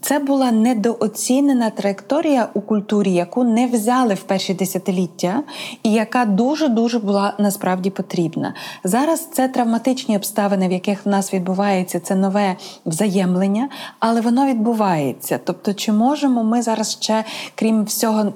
[0.01, 5.43] це була недооцінена траєкторія у культурі, яку не взяли в перші десятиліття,
[5.83, 8.55] і яка дуже дуже була насправді потрібна.
[8.85, 12.57] Зараз це травматичні обставини, в яких в нас відбувається це нове
[12.87, 15.41] взаємлення, але воно відбувається.
[15.45, 18.33] Тобто, чи можемо ми зараз ще, крім всього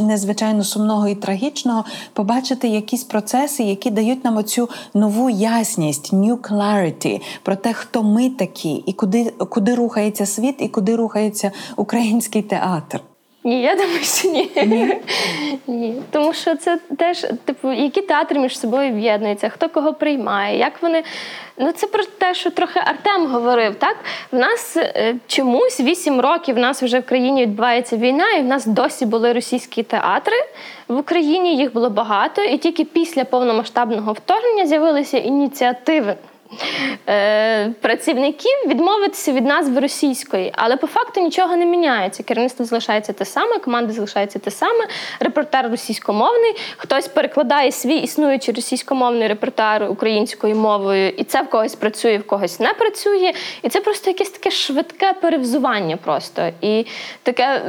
[0.00, 7.20] незвичайно сумного і трагічного, побачити якісь процеси, які дають нам оцю нову ясність, new clarity
[7.42, 13.00] про те, хто ми такі, і куди, куди рухається світ, і куди рухається український театр.
[13.44, 14.50] Ні, я думаю, що ні.
[15.66, 15.94] Ні.
[16.10, 21.02] Тому що це теж, типу, які театри між собою об'єднуються, хто кого приймає, як вони.
[21.58, 23.74] Ну, це про те, що трохи Артем говорив.
[23.74, 23.96] Так,
[24.32, 28.44] в нас е, чомусь 8 років в нас вже в країні відбувається війна, і в
[28.44, 30.36] нас досі були російські театри
[30.88, 31.56] в Україні.
[31.56, 36.16] Їх було багато, і тільки після повномасштабного вторгнення з'явилися ініціативи
[37.08, 42.22] е, працівників відмовитися від назви російської, але по факту нічого не міняється.
[42.22, 44.86] Керівництво залишається те саме, команда залишається те саме,
[45.20, 52.18] репортер російськомовний, хтось перекладає свій існуючий російськомовний репортер українською мовою, і це в когось працює,
[52.18, 53.32] в когось не працює.
[53.62, 55.96] І це просто якесь таке швидке перевзування.
[55.96, 56.86] Просто і
[57.22, 57.62] таке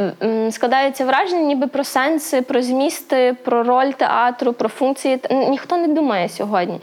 [0.51, 5.19] складається враження, ніби про сенси, про змісти, про роль театру, про функції.
[5.31, 6.79] Ніхто не думає сьогодні.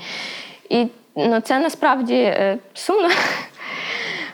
[0.68, 3.09] І ну, це насправді е, сумно.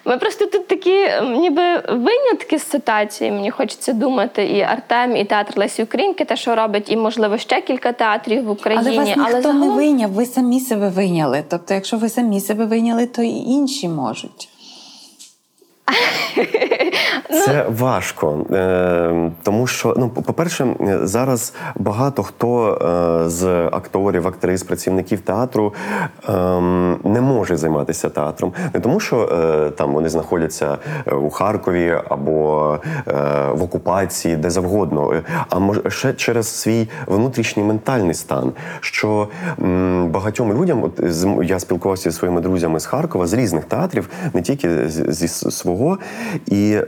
[0.04, 3.30] Ми просто тут такі, ніби винятки з ситуації.
[3.30, 7.60] Мені хочеться думати, і Артем, і театр Лесі Українки, те, що робить, і можливо ще
[7.60, 8.84] кілька театрів в Україні.
[8.88, 9.68] Але вас ніхто Але загалом...
[9.68, 11.44] не виняв, ви самі себе виняли.
[11.48, 14.48] Тобто, якщо ви самі себе виняли, то і інші можуть.
[17.30, 20.66] Це важко, е, тому що ну, по-перше,
[21.02, 25.74] зараз багато хто е, з акторів, актрис, працівників театру
[26.28, 28.52] ем, не може займатися театром.
[28.74, 30.78] Не тому, що е, там вони знаходяться
[31.22, 32.78] у Харкові або
[33.52, 38.52] в окупації, де завгодно, а може ще через свій внутрішній ментальний стан.
[38.80, 39.28] Що
[40.06, 41.00] багатьом людям, от
[41.42, 45.71] я спілкувався зі своїми друзями з Харкова, з різних театрів, не тільки зі свого.
[46.46, 46.86] І е,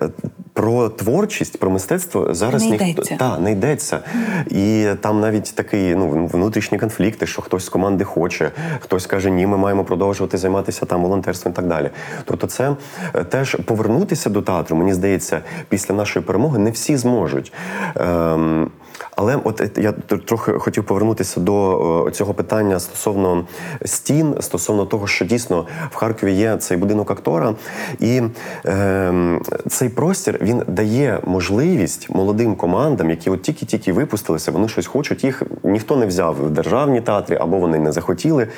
[0.52, 4.00] про творчість, про мистецтво зараз не ніхто та, не йдеться.
[4.48, 9.46] І там навіть такий ну, внутрішні конфлікти, що хтось з команди хоче, хтось каже, ні,
[9.46, 11.90] ми маємо продовжувати займатися там волонтерством і так далі.
[12.24, 12.76] Тобто, це
[13.14, 17.52] е, теж повернутися до театру, мені здається, після нашої перемоги не всі зможуть.
[17.96, 18.70] Ем,
[19.16, 23.46] але от е, я трохи хотів повернутися до цього питання стосовно
[23.84, 27.54] стін, стосовно того, що дійсно в Харкові є цей будинок актора,
[28.00, 28.22] і
[28.66, 35.24] е, цей простір він дає можливість молодим командам, які от тільки-тільки випустилися, вони щось хочуть.
[35.24, 35.42] Їх
[35.74, 38.48] ніхто не взяв в державні театрі або вони не захотіли.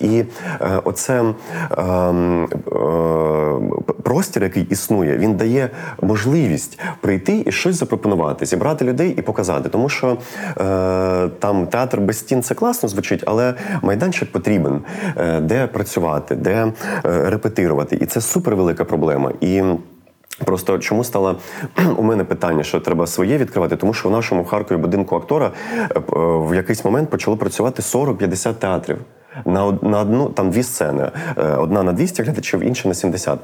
[0.00, 0.24] І
[0.60, 2.46] е, оце е, е,
[4.02, 5.70] простір, який існує, він дає
[6.02, 9.68] можливість прийти і щось запропонувати, зібрати людей і показати.
[9.68, 14.80] Тому що е, там театр без стін це класно звучить, але майданчик потрібен,
[15.16, 16.72] е, де працювати, де е,
[17.04, 17.96] репетирувати.
[17.96, 19.32] І це супервелика проблема.
[19.40, 19.62] І
[20.44, 21.36] Просто чому стало
[21.96, 26.00] у мене питання, що треба своє відкривати, тому що в нашому Харкові будинку актора е,
[26.16, 28.98] в якийсь момент почало працювати 40-50 театрів
[29.44, 33.38] на на одну там дві сцени: е, одна на 200 глядачів, інша на 70.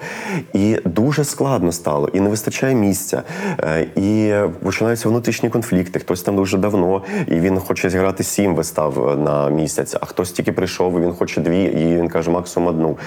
[0.53, 3.23] І дуже складно стало, і не вистачає місця.
[3.61, 5.99] Е, і починаються внутрішні конфлікти.
[5.99, 10.53] Хтось там дуже давно, і він хоче зіграти сім вистав на місяць, а хтось тільки
[10.53, 12.99] прийшов, і він хоче дві, і він каже максимум одну.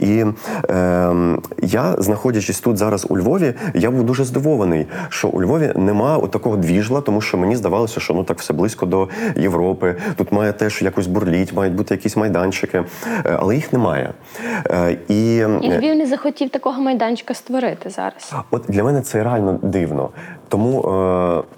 [0.00, 0.24] І
[0.70, 1.14] е,
[1.62, 6.56] я, знаходячись тут зараз у Львові, я був дуже здивований, що у Львові нема такого
[6.56, 9.94] двіжла, тому що мені здавалося, що ну так все близько до Європи.
[10.16, 14.10] Тут має теж якось бурліть, мають бути якісь майданчики, е, але їх немає.
[14.70, 18.34] Е, і і Львів не захотів такого майданчика створити зараз.
[18.50, 20.10] От для мене це реально дивно.
[20.48, 20.82] Тому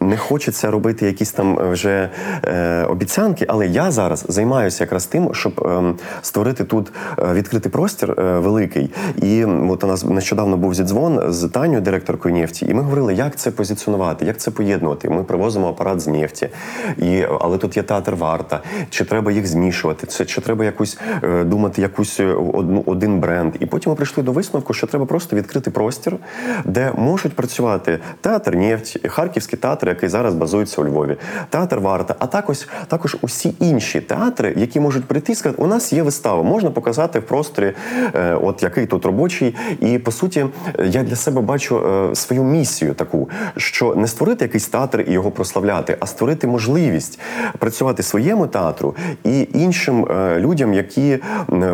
[0.00, 2.10] е, не хочеться робити якісь там вже
[2.44, 8.14] е, обіцянки, але я зараз займаюся якраз тим, щоб е, створити тут е, відкритий простір
[8.18, 8.90] е, великий.
[9.16, 13.36] І от у нас нещодавно був зідзвон з Таню, директоркою нефті, і ми говорили, як
[13.36, 15.10] це позиціонувати, як це поєднувати.
[15.10, 16.48] Ми привозимо апарат з нефті,
[16.96, 18.60] і, але тут є театр варта.
[18.90, 20.06] Чи треба їх змішувати?
[20.06, 22.20] Це чи треба якусь е, думати, якусь
[22.54, 23.54] одну один бренд?
[23.60, 26.16] І потім ми прийшли до висновку, що треба просто відкрити простір,
[26.64, 28.77] де можуть працювати театр нефті,
[29.08, 31.16] Харківський театр, який зараз базується у Львові,
[31.50, 35.92] театр Варта, а також також усі інші театри, які можуть прийти і сказати, у нас
[35.92, 37.72] є вистава, можна показати в просторі,
[38.14, 39.54] е, от який тут робочий.
[39.80, 40.46] І по суті,
[40.84, 45.30] я для себе бачу е, свою місію таку, що не створити якийсь театр і його
[45.30, 47.20] прославляти, а створити можливість
[47.58, 51.18] працювати своєму театру і іншим е, людям, які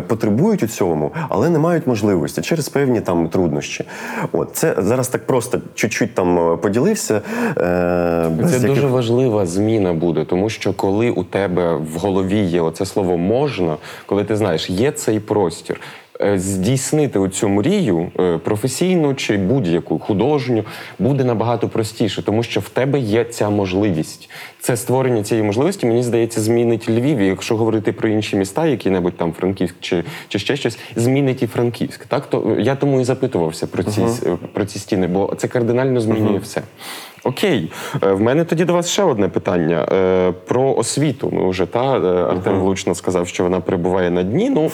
[0.07, 3.85] потребують у цьому, але не мають можливості через певні там труднощі.
[4.31, 7.21] От це зараз так просто чуть-чуть там поділив подивився.
[7.57, 8.67] Е, Це яких...
[8.67, 13.77] дуже важлива зміна буде, тому що коли у тебе в голові є оце слово можна,
[14.05, 15.81] коли ти знаєш, є цей простір.
[16.21, 20.63] Е, здійснити цю мрію е, професійну чи будь-яку художню
[20.99, 24.29] буде набагато простіше, тому що в тебе є ця можливість.
[24.59, 27.17] Це створення цієї можливості, мені здається, змінить Львів.
[27.17, 31.47] І Якщо говорити про інші міста, які-небудь там Франківськ чи чи ще щось, змінить і
[31.47, 32.05] Франківськ.
[32.05, 34.37] Так то я тому і запитувався про ці uh-huh.
[34.53, 36.41] про ці стіни, бо це кардинально змінює uh-huh.
[36.41, 36.61] все.
[37.23, 37.71] Окей,
[38.03, 39.85] е, в мене тоді до вас ще одне питання
[40.47, 41.31] про освіту.
[41.31, 41.99] Ми вже та
[42.29, 42.59] Артем uh-huh.
[42.59, 44.49] влучно сказав, що вона перебуває на дні.
[44.49, 44.71] Ну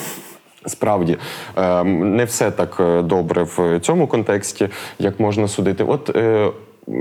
[0.66, 1.18] Справді
[1.84, 5.84] не все так добре в цьому контексті, як можна судити.
[5.84, 6.16] От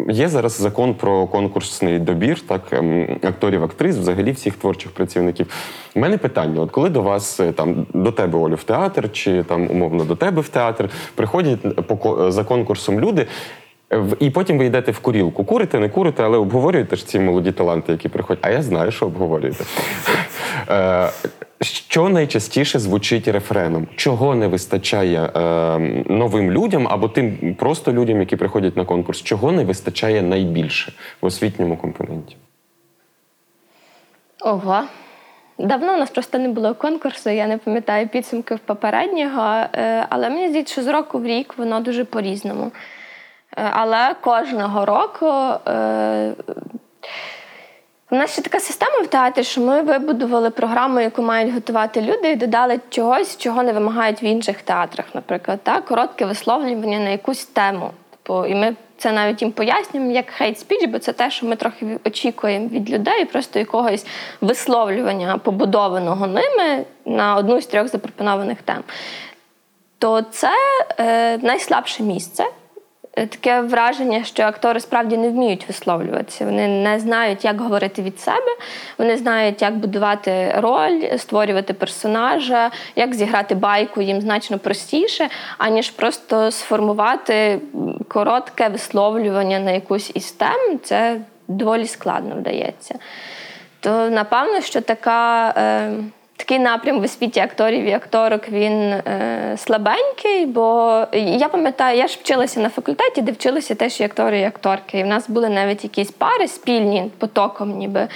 [0.09, 5.47] є зараз закон про конкурсний добір, так ем, акторів, актрис, взагалі всіх творчих працівників.
[5.95, 9.43] У мене питання: от коли до вас е, там до тебе Олю в театр, чи
[9.43, 11.59] там умовно до тебе в театр приходять
[12.27, 13.27] за конкурсом люди.
[14.19, 15.43] І потім ви йдете в курілку.
[15.43, 18.45] Курите, не курите, але обговорюєте ж ці молоді таланти, які приходять.
[18.45, 19.63] А я знаю, що обговорюєте.
[20.69, 21.09] Е,
[21.61, 23.87] що найчастіше звучить рефреном?
[23.95, 29.21] Чого не вистачає е, новим людям або тим просто людям, які приходять на конкурс?
[29.21, 32.37] Чого не вистачає найбільше в освітньому компоненті?
[34.41, 34.83] Ого.
[35.57, 39.43] Давно у нас просто не було конкурсу, я не пам'ятаю підсумків попереднього,
[39.73, 42.71] е, але мені здається, що з року в рік воно дуже по-різному.
[43.57, 45.27] Е, але кожного року
[45.67, 46.33] е,
[48.11, 52.31] у нас ще така система в театрі, що ми вибудували програму, яку мають готувати люди,
[52.31, 55.85] і додали чогось, чого не вимагають в інших театрах, наприклад, так?
[55.85, 57.91] коротке висловлювання на якусь тему.
[58.11, 61.55] Типу, і ми це навіть їм пояснюємо як хейт спіч, бо це те, що ми
[61.55, 64.05] трохи очікуємо від людей, просто якогось
[64.41, 68.83] висловлювання, побудованого ними на одну з трьох запропонованих тем.
[69.97, 70.51] То це
[70.99, 72.45] е, найслабше місце.
[73.15, 76.45] Е, таке враження, що актори справді не вміють висловлюватися.
[76.45, 78.57] Вони не знають, як говорити від себе,
[78.97, 86.51] вони знають, як будувати роль, створювати персонажа, як зіграти байку їм значно простіше, аніж просто
[86.51, 87.59] сформувати
[88.07, 90.79] коротке висловлювання на якусь із тем.
[90.83, 92.95] Це доволі складно вдається.
[93.79, 95.53] То напевно, що така.
[95.57, 95.91] Е,
[96.41, 102.17] такий напрям в освіті акторів і акторок він е, слабенький, бо я пам'ятаю, я ж
[102.21, 104.99] вчилася на факультеті, де вчилися теж і актори, і акторки.
[104.99, 108.07] І в нас були навіть якісь пари спільні потоком, ніби.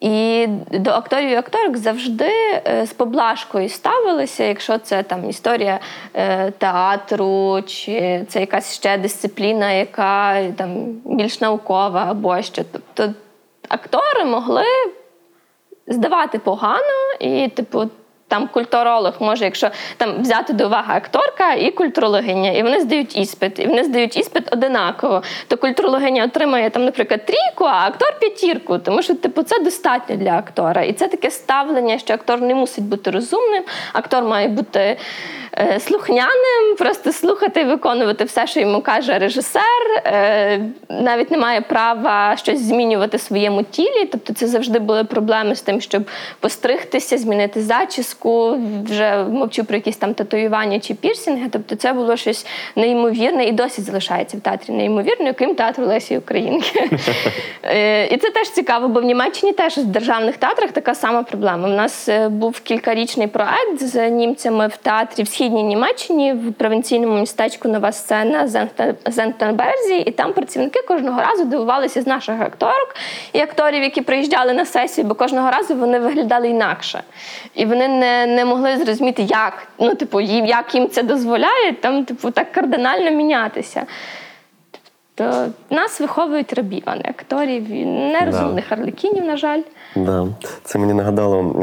[0.00, 2.30] І до акторів і акторок завжди
[2.66, 5.80] е, з поблажкою ставилися, якщо це там історія
[6.14, 10.74] е, театру, чи це якась ще дисципліна, яка там
[11.04, 12.62] більш наукова або що.
[12.72, 13.14] Тобто
[13.68, 14.64] актори могли
[15.90, 17.90] здавати погано, і, типу,
[18.30, 23.58] там культуролог може, якщо там взяти до уваги акторка і культурологиня, і вони здають іспит,
[23.58, 25.22] і вони здають іспит одинаково.
[25.48, 30.30] То культурологиня отримає там, наприклад, трійку, а актор п'ятірку, тому що типу це достатньо для
[30.30, 30.82] актора.
[30.82, 33.62] І це таке ставлення, що актор не мусить бути розумним,
[33.92, 34.96] актор має бути
[35.58, 39.62] е, слухняним, просто слухати і виконувати все, що йому каже режисер.
[40.04, 44.04] Е, навіть не має права щось змінювати в своєму тілі.
[44.12, 46.02] Тобто, це завжди були проблеми з тим, щоб
[46.40, 51.48] постригтися, змінити зачіску зв'язку, вже мовчу про якісь там татуювання чи пірсінги.
[51.50, 52.46] Тобто це було щось
[52.76, 56.90] неймовірне і досі залишається в театрі неймовірною, крім театру Лесі Українки.
[57.62, 61.68] Е, і це теж цікаво, бо в Німеччині теж в державних театрах така сама проблема.
[61.68, 67.20] У нас е, був кількарічний проект з німцями в театрі в східній Німеччині, в провінційному
[67.20, 68.48] містечку Нова сцена
[69.06, 72.94] Зентенберзі, і там працівники кожного разу дивувалися з наших акторок
[73.32, 77.02] і акторів, які приїжджали на сесію, бо кожного разу вони виглядали інакше.
[77.54, 82.30] І вони не не могли зрозуміти, як ну, типу, як їм це дозволяє, там, типу,
[82.30, 83.86] так кардинально мінятися.
[85.14, 88.74] Тобто нас виховують рабів, а не акторів, нерозумних да.
[88.74, 89.60] арлекінів, на жаль.
[89.96, 90.26] Да.
[90.64, 91.54] Це мені нагадало,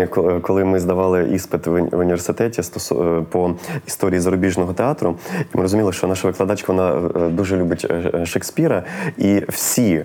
[0.42, 3.54] коли ми здавали іспит в університеті е, по
[3.88, 8.84] історії зарубіжного театру, і ми розуміли, що наша викладачка вона е, дуже любить е, Шекспіра,
[9.18, 10.04] і всі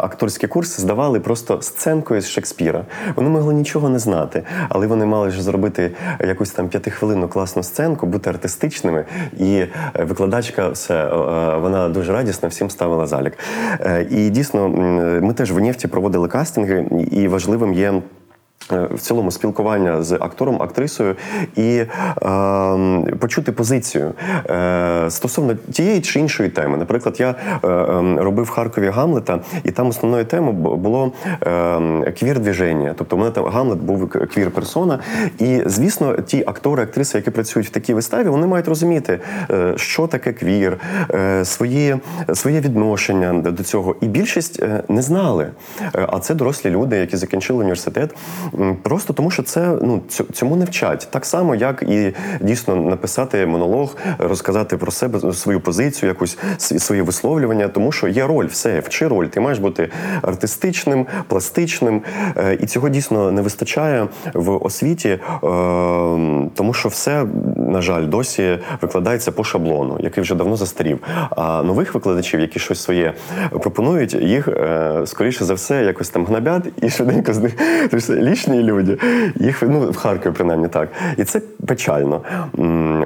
[0.00, 2.84] акторські курси здавали просто сценкою з Шекспіра.
[3.16, 5.90] Вони могли нічого не знати, але вони мали ж зробити
[6.20, 9.04] якусь там п'ятихвилинну класну сценку, бути артистичними.
[9.38, 11.06] І викладачка все
[11.62, 13.38] вона дуже радісна, всім ставила залік.
[14.10, 14.68] І дійсно,
[15.22, 18.02] ми теж в Нефті проводили кастинги, і важливо важливим є
[18.70, 21.16] в цілому спілкування з актором, актрисою
[21.56, 21.86] і е,
[23.18, 24.12] почути позицію
[24.50, 26.76] е, стосовно тієї чи іншої теми.
[26.76, 31.48] Наприклад, я е, ем, робив в Харкові Гамлета, і там основною темою було е,
[32.10, 32.94] квір-двіження.
[32.98, 34.98] Тобто, у мене там Гамлет був квір-персона.
[35.38, 40.06] І, звісно, ті актори, актриси, які працюють в такій виставі, вони мають розуміти, е, що
[40.06, 40.78] таке квір,
[41.10, 41.96] е, свої,
[42.34, 43.96] своє відношення до цього.
[44.00, 45.48] І більшість е, не знали.
[45.92, 48.14] А це дорослі люди, які закінчили університет.
[48.82, 50.00] Просто тому, що це ну
[50.32, 51.08] цьому не вчать.
[51.10, 57.68] Так само, як і дійсно написати монолог, розказати про себе свою позицію, якусь своє висловлювання,
[57.68, 59.26] тому що є роль, все вчи роль.
[59.26, 59.88] Ти маєш бути
[60.22, 62.02] артистичним, пластичним,
[62.36, 65.18] е, і цього дійсно не вистачає в освіті, е,
[66.54, 67.24] тому що все,
[67.56, 70.98] на жаль, досі викладається по шаблону, який вже давно застарів.
[71.30, 73.14] А нових викладачів, які щось своє
[73.50, 77.52] пропонують, їх е, скоріше за все якось там гнобять і швиденько з них
[78.46, 78.98] лічні люди.
[79.34, 80.88] Їх ну, в Харкові, принаймні так.
[81.16, 82.20] І це печально.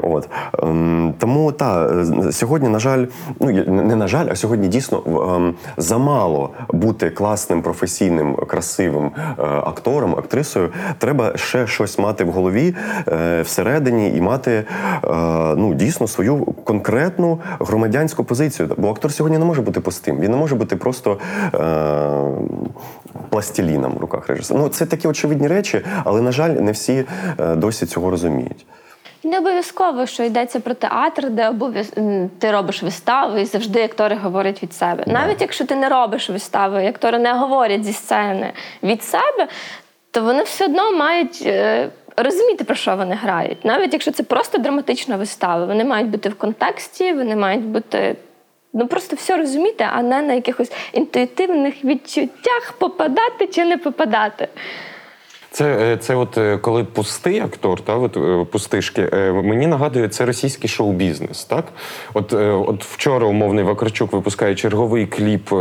[0.03, 0.29] От
[0.63, 3.07] ем, тому та сьогодні, на жаль,
[3.41, 10.15] ну не на жаль, а сьогодні дійсно ем, замало бути класним, професійним, красивим е, актором,
[10.15, 10.69] актрисою.
[10.99, 12.75] Треба ще щось мати в голові
[13.09, 14.65] е, всередині і мати е,
[15.57, 18.69] ну дійсно свою конкретну громадянську позицію.
[18.77, 20.21] Бо актор сьогодні не може бути пустим.
[20.21, 21.19] Він не може бути просто
[23.31, 24.61] пластиліном в руках режисера.
[24.61, 27.05] Ну це такі очевидні речі, але на жаль, не всі
[27.57, 28.67] досі цього розуміють.
[29.25, 31.93] Не обов'язково, що йдеться про театр, де обов'яз...
[32.39, 35.05] ти робиш виставу, і завжди актори говорять від себе.
[35.07, 38.53] Навіть якщо ти не робиш вистави, актори не говорять зі сцени
[38.83, 39.49] від себе,
[40.11, 43.65] то вони все одно мають е, розуміти, про що вони грають.
[43.65, 48.17] Навіть якщо це просто драматична вистава, вони мають бути в контексті, вони мають бути.
[48.73, 54.49] Ну просто все розуміти, а не на якихось інтуїтивних відчуттях попадати чи не попадати.
[55.53, 59.09] Це е, це от е, коли пустий актор, та от е, пустишки,
[59.45, 61.45] мені нагадує, це російський шоу-бізнес.
[61.45, 61.65] Так,
[62.15, 62.33] от
[62.69, 65.53] от вчора умовний Вакарчук випускає черговий кліп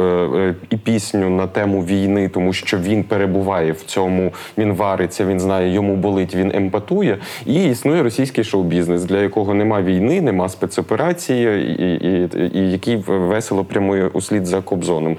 [0.70, 5.74] і пісню на тему війни, тому що він перебуває в цьому, він вариться, він знає,
[5.74, 7.18] йому болить, він емпатує.
[7.46, 13.66] І існує російський шоу-бізнес, для якого нема війни, нема спецоперації, і, і, і який весело
[13.66, 15.18] прямує услід за Кобзоном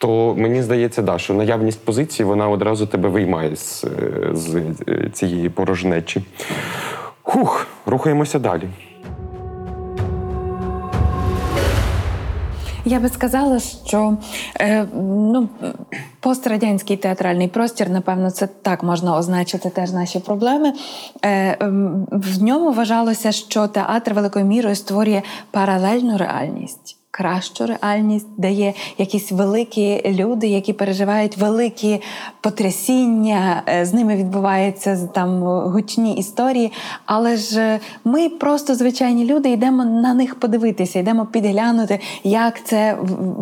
[0.00, 3.84] то мені здається, да, що наявність позиції вона одразу тебе виймає з,
[4.32, 4.54] з
[4.88, 6.22] е, цієї порожнечі.
[7.22, 8.68] Хух, рухаємося далі.
[12.84, 14.16] Я би сказала, що
[14.60, 15.48] е, ну,
[16.20, 20.72] пострадянський театральний простір, напевно, це так можна означити теж наші проблеми.
[21.24, 21.56] Е,
[22.10, 29.32] В ньому вважалося, що театр великою мірою створює паралельну реальність кращу реальність, де є якісь
[29.32, 32.00] великі люди, які переживають великі
[32.40, 36.72] потрясіння, е, з ними відбуваються там гучні історії.
[37.06, 42.98] Але ж ми просто звичайні люди йдемо на них подивитися, йдемо підглянути, як це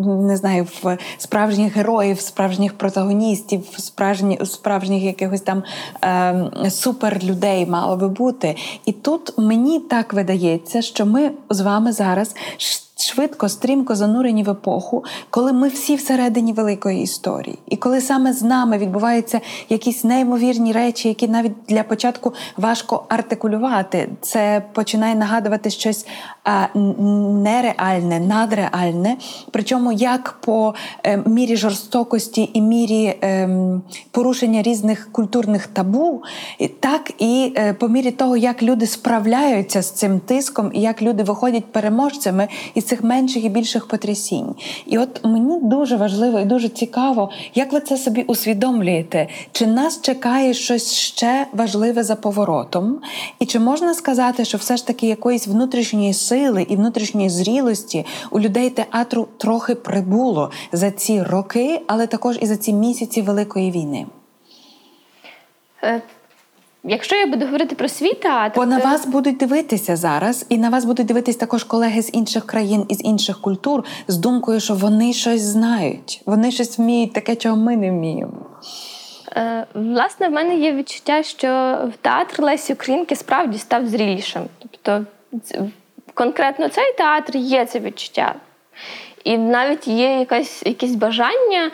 [0.07, 5.63] не знаю, в справжніх героїв, справжніх протагоністів, справжні, справжніх якихось там
[6.03, 8.55] е, суперлюдей мало би бути.
[8.85, 12.35] І тут мені так видається, що ми з вами зараз
[13.01, 18.41] швидко, стрімко занурені в епоху, коли ми всі всередині великої історії, і коли саме з
[18.41, 26.05] нами відбуваються якісь неймовірні речі, які навіть для початку важко артикулювати, це починає нагадувати щось
[26.75, 29.17] нереальне, надреальне.
[29.51, 30.73] Причому як по
[31.03, 33.49] е, мірі жорстокості і мірі е,
[34.11, 36.23] порушення різних культурних табу,
[36.79, 41.23] так і е, по мірі того, як люди справляються з цим тиском, і як люди
[41.23, 44.55] виходять переможцями із цих менших і більших потрясінь.
[44.85, 50.01] І от мені дуже важливо і дуже цікаво, як ви це собі усвідомлюєте, чи нас
[50.01, 53.01] чекає щось ще важливе за поворотом,
[53.39, 58.39] і чи можна сказати, що все ж таки якоїсь внутрішньої сили і внутрішньої зрілості у
[58.39, 64.05] людей театру трохи прибуло за ці роки, але також і за ці місяці великої війни?
[66.83, 68.53] Якщо я буду говорити про свій театр...
[68.55, 68.67] Бо то...
[68.67, 72.85] на вас будуть дивитися зараз, і на вас будуть дивитись також колеги з інших країн
[72.89, 77.77] із інших культур з думкою, що вони щось знають, вони щось вміють таке, чого ми
[77.77, 78.45] не вміємо.
[79.35, 81.47] Е, власне, в мене є відчуття, що
[81.93, 84.41] в театр Лесі Українки справді став зрілішим.
[84.59, 85.05] Тобто,
[86.13, 88.35] конкретно цей театр є це відчуття.
[89.23, 91.71] І навіть є якась, якесь бажання.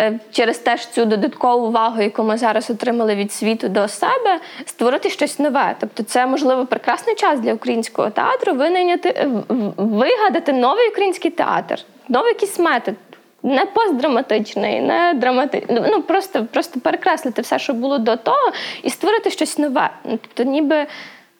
[0.00, 5.10] Е, через теж цю додаткову увагу, яку ми зараз отримали від світу до себе, створити
[5.10, 5.76] щось нове.
[5.80, 9.28] Тобто, це можливо прекрасний час для українського театру винайняти,
[9.76, 11.78] вигадати новий український театр,
[12.08, 12.94] новий якийсь метод.
[13.42, 15.82] Не постдраматичний, не драматичний.
[15.90, 19.90] Ну просто просто перекреслити все, що було до того, і створити щось нове.
[20.04, 20.86] Ну, тобто, ніби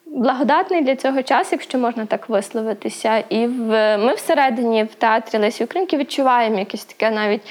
[0.06, 3.18] благодатний для цього час, якщо можна так висловитися.
[3.28, 7.42] І в ми всередині в театрі Лесі Українки відчуваємо якесь таке навіть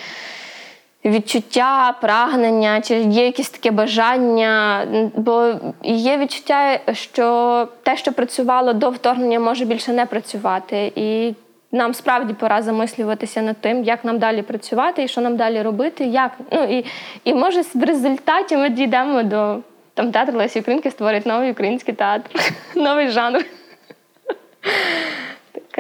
[1.06, 4.86] відчуття, прагнення, чи є якесь таке бажання.
[5.16, 10.92] Бо є відчуття, що те, що працювало до вторгнення, може більше не працювати.
[10.96, 11.34] І
[11.72, 16.06] нам справді пора замислюватися над тим, як нам далі працювати і що нам далі робити.
[16.06, 16.32] як.
[16.52, 16.86] Ну, І
[17.24, 19.60] і може в результаті ми дійдемо до
[19.94, 22.30] там театр Лесі Українки створить новий український театр,
[22.76, 23.46] новий жанр.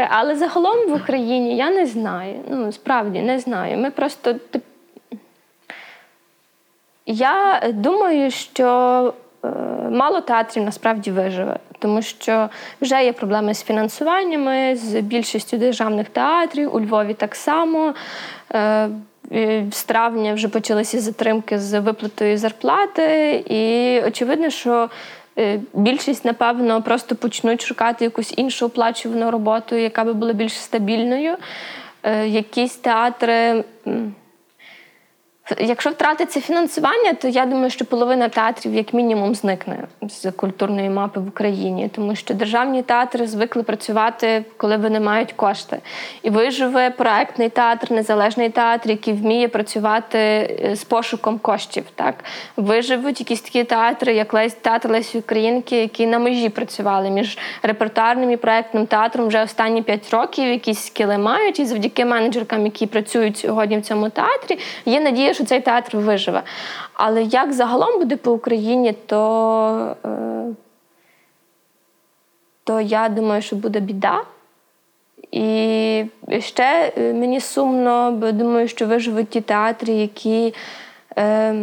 [0.10, 2.36] Але загалом в Україні я не знаю.
[2.50, 3.78] Ну, справді не знаю.
[3.78, 4.36] Ми просто
[7.08, 9.48] я думаю, що е,
[9.92, 12.50] мало театрів насправді виживе, тому що
[12.82, 16.76] вже є проблеми з фінансуваннями, з більшістю державних театрів.
[16.76, 17.94] У Львові так само.
[18.54, 18.90] Е,
[19.72, 24.90] з травня вже почалися затримки з виплатою зарплати, і очевидно, що
[25.40, 31.36] Е, більшість, напевно, просто почнуть шукати якусь іншу оплачувану роботу, яка би була більш стабільною.
[32.26, 33.64] Якісь театри.
[35.60, 41.20] Якщо втратиться фінансування, то я думаю, що половина театрів як мінімум зникне з культурної мапи
[41.20, 45.80] в Україні, тому що державні театри звикли працювати, коли вони мають кошти.
[46.24, 51.84] І виживе проектний театр, незалежний театр, який вміє працювати е, з пошуком коштів.
[51.96, 52.16] Так
[52.58, 58.32] виживуть якісь такі театри, як Лесь театр Лесі Українки, які на межі працювали між репертуарним
[58.32, 60.48] і проектним театром вже останні п'ять років.
[60.48, 65.46] Якісь скіли мають, і завдяки менеджеркам, які працюють сьогодні в цьому театрі, є надія що
[65.46, 66.44] цей театр виживе.
[66.94, 70.54] Але як загалом буде по Україні, то, е,
[72.64, 74.22] то я думаю, що буде біда.
[75.32, 76.06] І
[76.40, 80.54] ще е, мені сумно, бо думаю, що виживуть ті театри, які
[81.18, 81.56] е,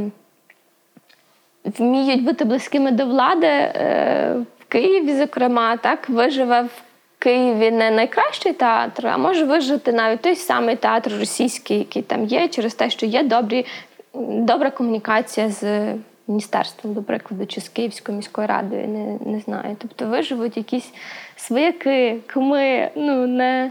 [1.64, 6.93] вміють бути близькими до влади е, в Києві, зокрема, так, виживе в
[7.24, 12.48] Києві не найкращий театр, а може вижити навіть той самий театр російський, який там є,
[12.48, 13.66] через те, що є добрі,
[14.14, 15.94] добра комунікація з
[16.28, 19.76] міністерством, до прикладу, чи з Київською міською радою, не не знаю.
[19.78, 20.92] Тобто виживуть якісь
[21.36, 23.70] свояки, куми, ну не.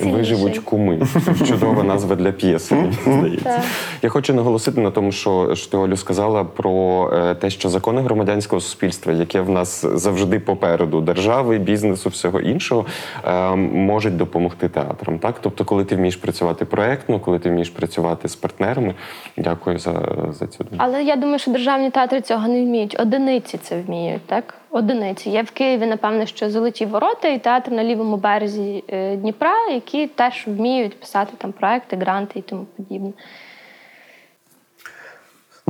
[0.00, 1.00] Виживуть куми.
[1.48, 3.62] Чудова назва для п'єси, мені здається.
[4.02, 8.02] Я хочу наголосити на тому, що що ти Олю сказала про е, те, що закони
[8.02, 12.86] громадянського суспільства, яке в нас завжди попереду держави, бізнесу, всього іншого,
[13.24, 15.18] е, можуть допомогти театрам.
[15.18, 18.94] Так, тобто, коли ти вмієш працювати проектно, коли ти вмієш працювати з партнерами,
[19.36, 19.92] дякую за
[20.30, 20.76] за цю думку.
[20.78, 23.00] Але я думаю, що державні театри цього не вміють.
[23.00, 25.30] Одиниці це вміють, так одиниці.
[25.30, 30.06] Є в Києві, напевно, що золоті ворота і театр на лівому березі е, Дніпра, які
[30.06, 33.12] теж вміють писати там проекти, гранти і тому подібне.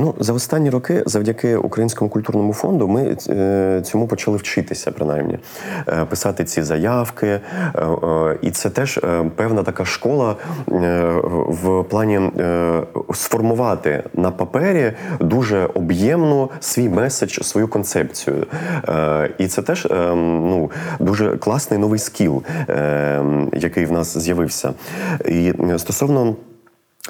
[0.01, 5.39] Ну, за останні роки, завдяки Українському культурному фонду, ми е, цьому почали вчитися, принаймні,
[5.87, 7.27] е, писати ці заявки.
[7.27, 7.41] Е,
[8.41, 8.99] і це теж
[9.35, 10.35] певна така школа
[11.47, 12.19] в плані
[13.13, 18.45] сформувати на папері дуже об'ємну свій меседж, свою концепцію.
[19.37, 22.43] І це теж ну, дуже класний новий скіл,
[23.53, 24.73] який в нас з'явився.
[25.25, 26.35] І стосовно.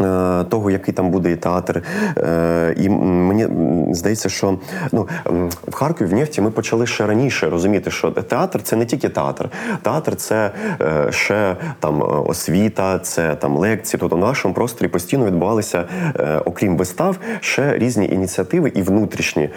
[0.02, 1.84] Е, того, який там буде і театр.
[2.18, 3.48] Е, і мені
[3.96, 4.58] здається, що
[4.92, 5.08] ну,
[5.68, 9.50] в Харкові в Нефті ми почали ще раніше розуміти, що театр це не тільки театр.
[9.82, 14.00] Театр це е, ще там освіта, це там лекції.
[14.00, 15.84] Тобто в нашому просторі постійно відбувалися,
[16.46, 19.50] окрім вистав, ще різні ініціативи і внутрішні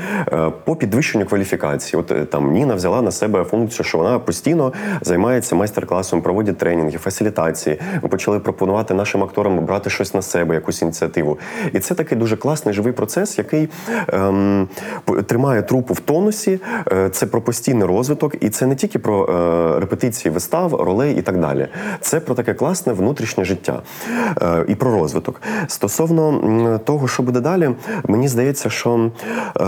[0.65, 2.01] по підвищенню кваліфікації.
[2.01, 7.81] От там Ніна взяла на себе функцію, що вона постійно займається майстер-класом, проводить тренінги, фасилітації.
[8.03, 11.39] Ми почали пропонувати нашим акторам брати щось на себе якусь ініціативу.
[11.73, 13.69] І це такий дуже класний живий процес, який
[14.09, 14.69] ем,
[15.27, 16.61] тримає трупу в тонусі.
[16.93, 21.23] Е, це про постійний розвиток, і це не тільки про е, репетиції вистав, ролей і
[21.23, 21.69] так далі.
[22.01, 23.83] Це про таке класне внутрішнє життя
[24.43, 25.43] е, і про розвиток.
[25.67, 27.71] Стосовно того, що буде далі,
[28.05, 29.11] мені здається, що
[29.61, 29.65] е,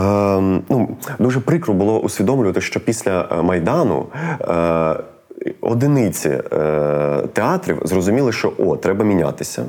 [0.68, 4.06] ну, дуже прикро було усвідомлювати, що після е, майдану.
[4.40, 4.94] Е,
[5.60, 6.42] Одиниці е,
[7.32, 9.64] театрів зрозуміли, що о, треба мінятися.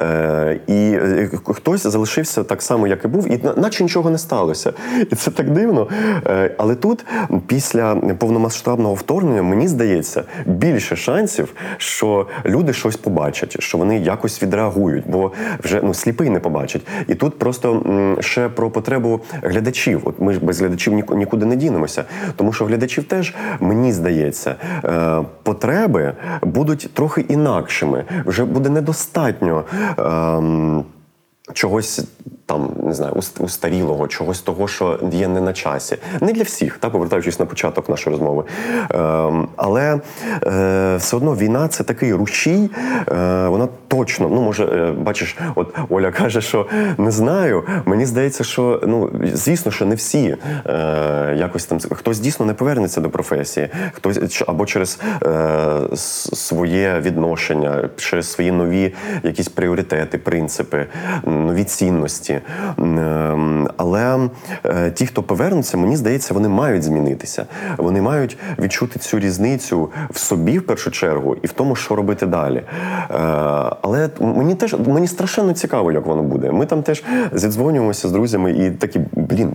[0.00, 4.72] Е, і е, хтось залишився так само, як і був, і наче нічого не сталося.
[5.10, 5.88] І це так дивно.
[6.26, 7.04] Е, але тут,
[7.46, 15.04] після повномасштабного вторгнення, мені здається, більше шансів, що люди щось побачать, що вони якось відреагують,
[15.06, 15.32] бо
[15.64, 16.86] вже ну сліпий не побачить.
[17.08, 17.82] І тут просто
[18.20, 20.00] ще про потребу глядачів.
[20.04, 22.04] От ми ж без глядачів нікуди не дінемося,
[22.36, 24.54] тому що глядачів теж мені здається,
[25.42, 26.12] потреби
[26.42, 28.04] будуть трохи інакшими.
[28.26, 29.64] Вже буде недостатньо
[31.54, 32.00] чогось
[32.46, 35.96] там не знаю, устарілого, чогось того, що є не на часі.
[36.20, 38.44] Не для всіх, так повертаючись на початок нашої розмови.
[38.90, 40.00] Ем, але
[40.46, 42.70] е, все одно війна це такий рушій.
[43.08, 46.66] Е, вона точно, ну може, е, бачиш, от Оля каже, що
[46.98, 47.64] не знаю.
[47.84, 50.36] Мені здається, що ну звісно, що не всі
[50.66, 57.88] е, якось там хтось дійсно не повернеться до професії, хтось або через е, своє відношення,
[57.96, 60.86] через свої нові якісь пріоритети, принципи,
[61.24, 62.35] нові цінності.
[62.78, 64.28] Ем, але
[64.64, 67.46] е, ті, хто повернуться, мені здається, вони мають змінитися.
[67.76, 72.26] Вони мають відчути цю різницю в собі в першу чергу і в тому, що робити
[72.26, 72.56] далі.
[72.56, 73.16] Е,
[73.82, 76.52] але мені теж мені страшенно цікаво, як воно буде.
[76.52, 79.52] Ми там теж зідзвонюємося з друзями і такі, блін,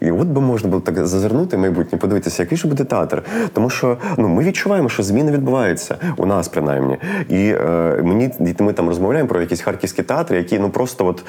[0.00, 3.22] і от би можна було так зазирнути майбутнє, подивитися, який ж буде театр.
[3.52, 6.96] Тому що ну ми відчуваємо, що зміни відбуваються у нас принаймні.
[7.28, 11.24] І е, мені ми там розмовляємо про якісь харківські театри, які ну просто от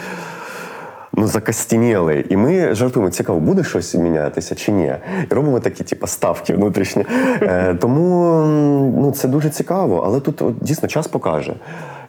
[1.17, 2.25] ну, закостініли.
[2.29, 4.93] І ми жартуємо, цікаво, буде щось мінятися чи ні.
[5.31, 7.05] І робимо такі, типу, ставки внутрішні.
[7.41, 8.41] Е, тому
[8.97, 11.53] ну, це дуже цікаво, але тут от, дійсно час покаже.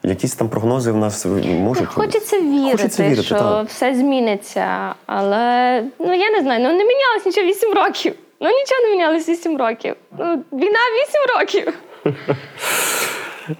[0.03, 1.27] Якісь там прогнози в нас
[1.61, 1.89] можуть.
[1.89, 3.69] Хочеться вірити, Хочеться вірити що так.
[3.69, 4.95] все зміниться.
[5.07, 8.15] Але ну я не знаю, ну не мінялось нічого 8 років.
[8.41, 9.95] Ну нічого не мінялось 8 років.
[10.19, 10.79] Ну, війна
[11.09, 11.73] 8 років.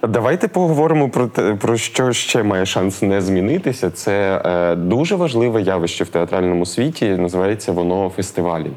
[0.03, 3.89] Давайте поговоримо про те, про що ще має шанс не змінитися.
[3.89, 7.09] Це е, дуже важливе явище в театральному світі.
[7.09, 8.71] Називається воно фестивалі.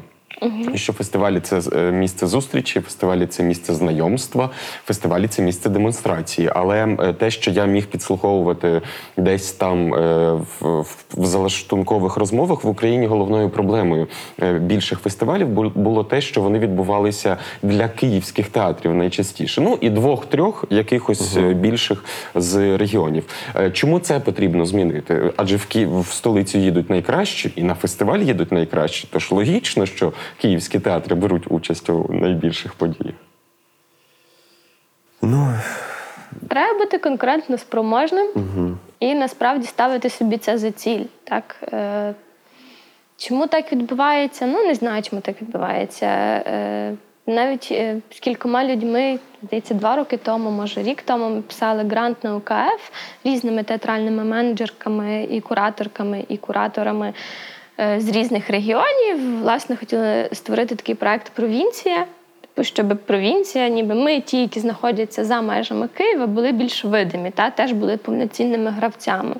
[0.73, 4.49] І що фестивалі це е, місце зустрічі, фестивалі це місце знайомства,
[4.85, 6.49] фестивалі це місце демонстрації.
[6.55, 8.81] Але е, те, що я міг підслуховувати
[9.17, 14.07] десь там е, в, в, в залаштункових розмовах в Україні, головною проблемою
[14.59, 19.61] більших фестивалів було те, що вони відбувалися для київських театрів найчастіше.
[19.61, 22.03] Ну і двох-трьох якихось е, більших
[22.35, 23.23] з регіонів.
[23.73, 25.33] Чому це потрібно змінити?
[25.37, 29.07] Адже в Київ в столицю їдуть найкращі, і на фестиваль їдуть найкращі.
[29.11, 33.15] Тож логічно, що київські театри беруть участь у найбільших подіях.
[35.21, 35.53] Ну,
[36.49, 38.27] Треба бути конкурентно спроможним
[38.99, 41.03] і насправді ставити собі це за ціль.
[41.23, 41.55] Так?
[41.73, 42.13] Е,
[43.17, 44.45] чому так відбувається?
[44.45, 46.05] Ну, не знаю, чому так відбувається.
[46.05, 46.93] Е,
[47.27, 52.23] навіть е, з кількома людьми, здається, два роки тому, може рік тому, ми писали грант
[52.23, 52.91] на УКФ
[53.23, 57.13] різними театральними менеджерками і кураторками, і кураторами
[57.77, 59.39] з різних регіонів.
[59.41, 62.05] Власне, хотіли створити такий проект Провінція.
[62.41, 67.49] Типу, щоб провінція, ніби ми, ті, які знаходяться за межами Києва, були більш видимі, та
[67.49, 69.35] теж були повноцінними гравцями.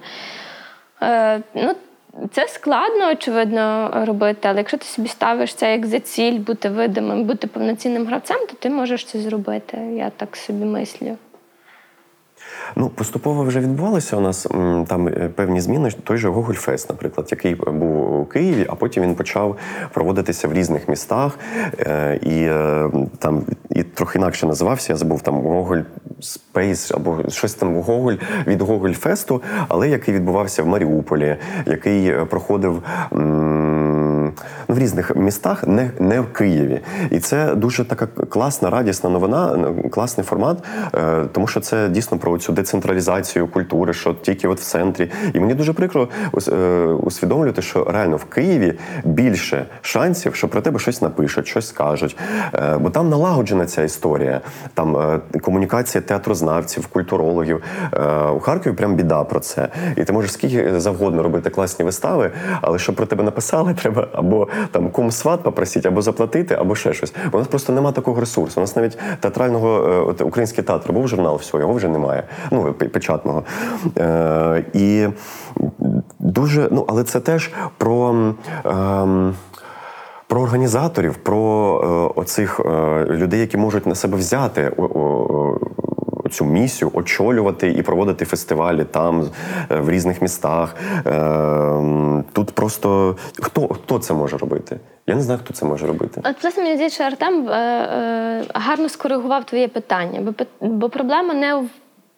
[1.01, 1.75] Е, ну,
[2.31, 7.23] це складно, очевидно, робити, але якщо ти собі ставиш це як за ціль бути видимим,
[7.23, 9.77] бути повноцінним гравцем, то ти можеш це зробити.
[9.77, 11.17] Я так собі мислю.
[12.75, 14.47] Ну, поступово вже відбувалося у нас
[14.87, 15.91] там е, певні зміни.
[16.03, 19.57] Той же Гогольфест, наприклад, який був у Києві, а потім він почав
[19.93, 21.39] проводитися в різних містах.
[21.79, 22.89] Е, і е,
[23.19, 24.93] там і трохи інакше називався.
[24.93, 25.81] Я забув там Гоголь
[26.19, 28.15] Спейс або щось там Гоголь
[28.47, 31.35] від Гогольфесту, але який відбувався в Маріуполі,
[31.65, 32.83] який проходив.
[34.73, 39.73] Ну, В різних містах, не, не в Києві, і це дуже така класна, радісна новина,
[39.91, 40.57] класний формат,
[40.95, 45.11] е, тому що це дійсно про цю децентралізацію культури, що тільки от в центрі.
[45.33, 46.09] І мені дуже прикро
[46.47, 46.55] е,
[46.85, 52.17] усвідомлювати, що реально в Києві більше шансів, що про тебе щось напишуть, щось скажуть.
[52.53, 54.41] Е, Бо там налагоджена ця історія,
[54.73, 57.63] там комунікація театрознавців, культурологів.
[58.35, 59.67] У Харкові прям біда про це.
[59.97, 64.47] І ти можеш скільки завгодно робити класні вистави, але щоб про тебе написали, треба або
[64.71, 67.13] там кум-сват попросити, або заплатити, або ще щось.
[67.31, 68.59] У нас просто немає такого ресурсу.
[68.59, 72.23] У нас навіть театрального е, от, український театр був журнал, все, його вже немає.
[72.51, 73.43] Ну, печатного.
[73.97, 75.07] Е, і
[76.19, 78.33] дуже, ну, але це теж про.
[78.65, 79.33] ем,
[80.27, 84.71] про організаторів, про е, оцих е, людей, які можуть на себе взяти
[86.33, 89.29] цю місію, очолювати і проводити фестивалі там,
[89.71, 90.75] е, в різних містах.
[91.05, 94.79] Е, тут просто хто, хто це може робити?
[95.07, 96.21] Я не знаю, хто це може робити.
[96.23, 101.65] От власне мені здається, Артем е, гарно скоригував твоє питання, бо проблема не в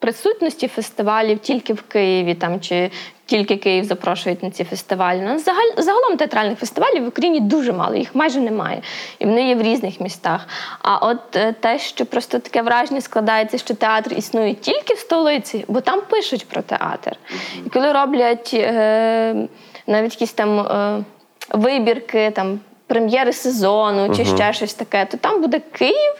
[0.06, 2.91] присутності фестивалів тільки в Києві там чи
[3.26, 5.20] тільки Київ запрошують на ці фестивалі.
[5.36, 8.82] У загаль, загалом театральних фестивалів в Україні дуже мало, їх майже немає.
[9.20, 10.47] І вони є в різних містах.
[10.82, 15.66] А от е, те, що просто таке враження складається, що театр існує тільки в столиці,
[15.68, 17.18] бо там пишуть про театр.
[17.66, 19.47] І коли роблять е,
[19.88, 21.03] навіть якісь там е,
[21.49, 26.13] вибірки, там прем'єри сезону чи ще щось таке, то там буде Київ,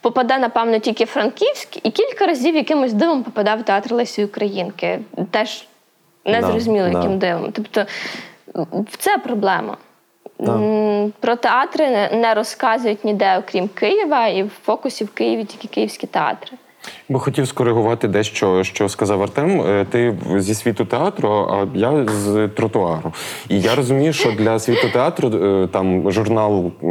[0.00, 5.00] попаде, напевно, тільки Франківськ, і кілька разів якимось дивом попаде в театр Лесі Українки.
[5.30, 5.66] Теж
[6.24, 7.26] незрозуміло, Да, яким да.
[7.26, 7.52] дивом.
[7.52, 7.86] Тобто
[8.98, 9.76] це проблема.
[10.38, 10.60] Да.
[11.20, 16.56] Про театри не розказують ніде, окрім Києва, і в фокусі в Києві тільки київські театри.
[17.12, 19.60] Бо хотів скоригувати дещо, що сказав Артем.
[19.60, 23.12] Е, Ти зі світу театру, а я з тротуару.
[23.48, 26.86] І я розумію, що для світу театру е, там журнал е,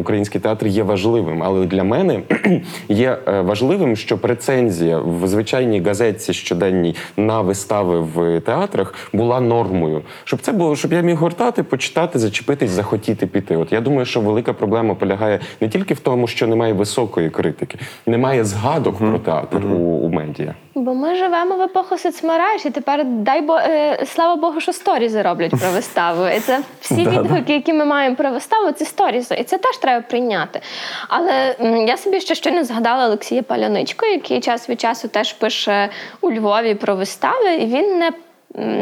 [0.00, 1.42] Український театр є важливим.
[1.42, 2.20] Але для мене
[2.88, 10.02] є важливим, щоб рецензія в звичайній газетці щоденній на вистави в театрах була нормою.
[10.24, 13.56] Щоб це було, щоб я міг гортати, почитати, зачепитись, захотіти піти.
[13.56, 17.78] От я думаю, що велика проблема полягає не тільки в тому, що немає високої критики,
[18.06, 20.54] немає згадок про театр у, у медіа.
[20.74, 25.22] Бо ми живемо в епоху соцмереж, і тепер дай бо е, слава Богу, що сторізи
[25.22, 26.26] роблять про виставу.
[26.26, 29.34] І це всі відгуки, які ми маємо про виставу, це сторізи.
[29.34, 30.60] І це теж треба прийняти.
[31.08, 35.88] Але м, я собі ще щойно згадала Олексія Паляничко, який час від часу теж пише
[36.20, 38.10] у Львові про вистави, і він не,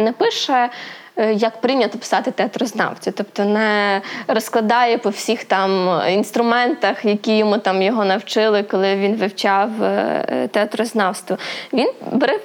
[0.02, 0.70] не пише
[1.16, 8.04] як прийнято писати театрознавця, тобто не розкладає по всіх там інструментах, які йому там його
[8.04, 11.38] навчили, коли він вивчав е, театрознавство.
[11.72, 11.90] Він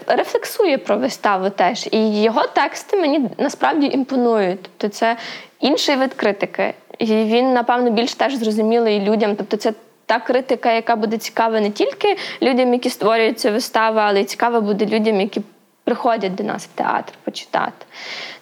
[0.07, 1.89] рефлексує про виставу теж.
[1.91, 4.59] І його тексти мені насправді імпонують.
[4.61, 5.17] Тобто, це
[5.59, 6.73] інший вид критики.
[6.99, 9.35] І він, напевно, більш теж зрозумілий людям.
[9.35, 9.73] Тобто, це
[10.05, 14.61] та критика, яка буде цікава не тільки людям, які створюють цю виставу, але й цікава
[14.61, 15.41] буде людям, які
[15.87, 17.85] приходять до нас в театр почитати.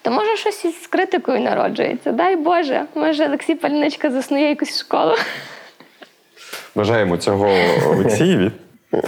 [0.01, 2.11] То може щось із критикою народжується.
[2.11, 5.15] Дай Боже, може Олексій Пальничка заснує якусь школу.
[6.75, 7.49] Бажаємо цього
[7.87, 8.51] Олексієві.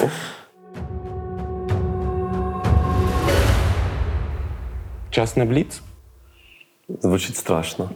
[5.09, 5.81] Час на бліц?
[7.01, 7.89] Звучить страшно.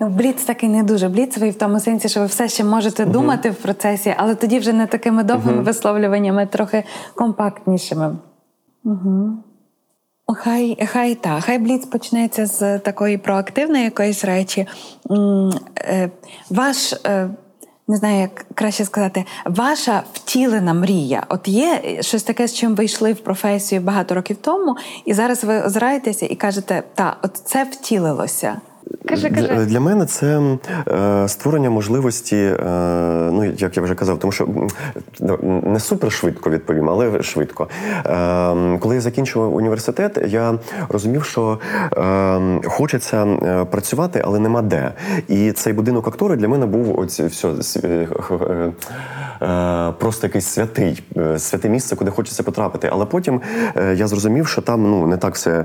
[0.00, 3.50] Ну, Бліц такий не дуже бліцевий в тому сенсі, що ви все ще можете думати
[3.50, 8.16] в процесі, але тоді вже не такими довгими висловлюваннями, трохи компактнішими.
[8.84, 9.32] Угу.
[10.34, 14.66] Хай хай та, хай бліц почнеться з такої проактивної якоїсь речі.
[15.78, 16.10] Е,
[16.50, 17.30] ваш, е,
[17.88, 21.26] не знаю, як краще сказати, ваша втілена мрія.
[21.28, 25.44] От є щось таке, з чим ви йшли в професію багато років тому, і зараз
[25.44, 28.60] ви озираєтеся і кажете, та, от це втілилося.
[29.08, 29.48] Кажи, кажи.
[29.48, 30.40] Для, для мене це
[30.88, 32.60] е, створення можливості, е,
[33.32, 34.48] ну як я вже казав, тому що
[35.62, 37.68] не супер швидко відповім, але швидко.
[38.06, 40.58] Е, коли я закінчував університет, я
[40.88, 41.58] розумів, що
[41.96, 44.92] е, хочеться е, працювати, але нема де.
[45.28, 47.48] І цей будинок актора для мене був оці, все,
[47.84, 48.72] е, е,
[49.98, 52.88] просто якийсь святий, е, святе місце, куди хочеться потрапити.
[52.92, 53.40] Але потім
[53.76, 55.64] е, я зрозумів, що там ну не так все е,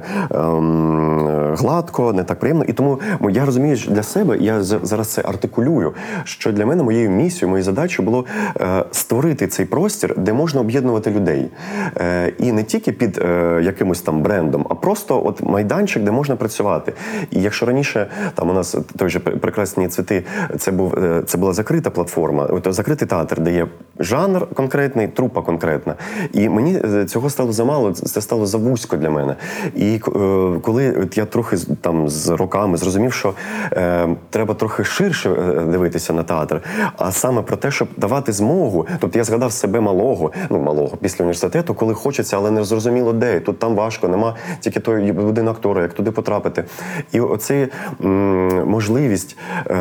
[1.58, 2.64] гладко, не так приємно.
[2.64, 3.00] І тому
[3.30, 5.94] я розумію для себе, я зараз це артикулюю.
[6.24, 8.26] Що для мене моєю місією, моєю задачею було
[8.62, 11.50] е, створити цей простір, де можна об'єднувати людей.
[11.98, 16.36] Е, і не тільки під е, якимось там брендом, а просто от майданчик, де можна
[16.36, 16.94] працювати.
[17.32, 20.24] І якщо раніше там у нас той же прекрасні цвіти,
[20.58, 23.63] це був це була закрита платформа, от закритий театр, де є
[24.00, 25.96] жанр конкретний, трупа конкретна.
[26.34, 29.36] І мені цього стало замало, це стало завузько для мене.
[29.76, 30.00] І
[30.62, 33.34] коли от я трохи там з роками зрозумів, що
[33.72, 36.62] е, треба трохи ширше е, дивитися на театр,
[36.98, 38.88] а саме про те, щоб давати змогу.
[39.00, 43.40] Тобто я згадав себе малого, ну малого після університету, коли хочеться, але не зрозуміло де.
[43.40, 46.64] Тут там важко, нема тільки той один актора, як туди потрапити.
[47.12, 47.68] І оцей
[48.66, 49.38] можливість
[49.68, 49.74] е,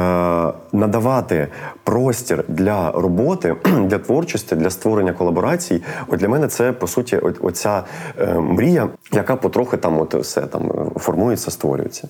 [0.72, 1.48] надавати
[1.84, 3.54] простір для роботи,
[3.86, 5.82] для творчості, для створення колаборацій.
[6.08, 7.84] От для мене це по суті оця
[8.18, 12.08] е, мрія, яка потрохи там от все там формується, створюється.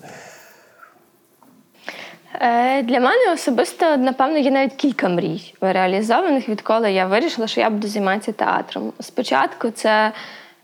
[2.41, 7.69] Е, для мене особисто, напевно, є навіть кілька мрій реалізованих, відколи я вирішила, що я
[7.69, 8.93] буду займатися театром.
[8.99, 10.11] Спочатку це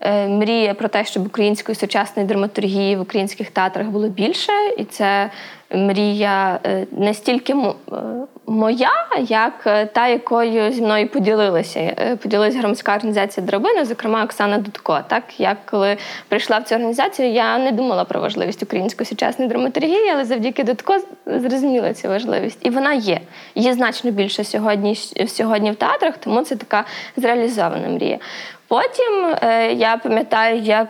[0.00, 5.30] е, мрія про те, щоб української сучасної драматургії в українських театрах було більше, і це
[5.74, 7.54] мрія е, не стільки
[8.50, 8.90] моя,
[9.20, 11.80] як е, та, якою зі мною поділилася.
[11.80, 15.00] Е, поділилася громадська організація Драбина, зокрема Оксана Дудко.
[15.08, 15.96] Так я коли
[16.28, 20.98] прийшла в цю організацію, я не думала про важливість української сучасної драматургії, але завдяки Дудко
[21.26, 22.66] зрозуміла цю важливість.
[22.66, 23.20] І вона є.
[23.54, 24.96] Є значно більше сьогодні
[25.28, 26.84] сьогодні в театрах, тому це така
[27.16, 28.18] зреалізована мрія.
[28.68, 30.88] Потім е, я пам'ятаю, як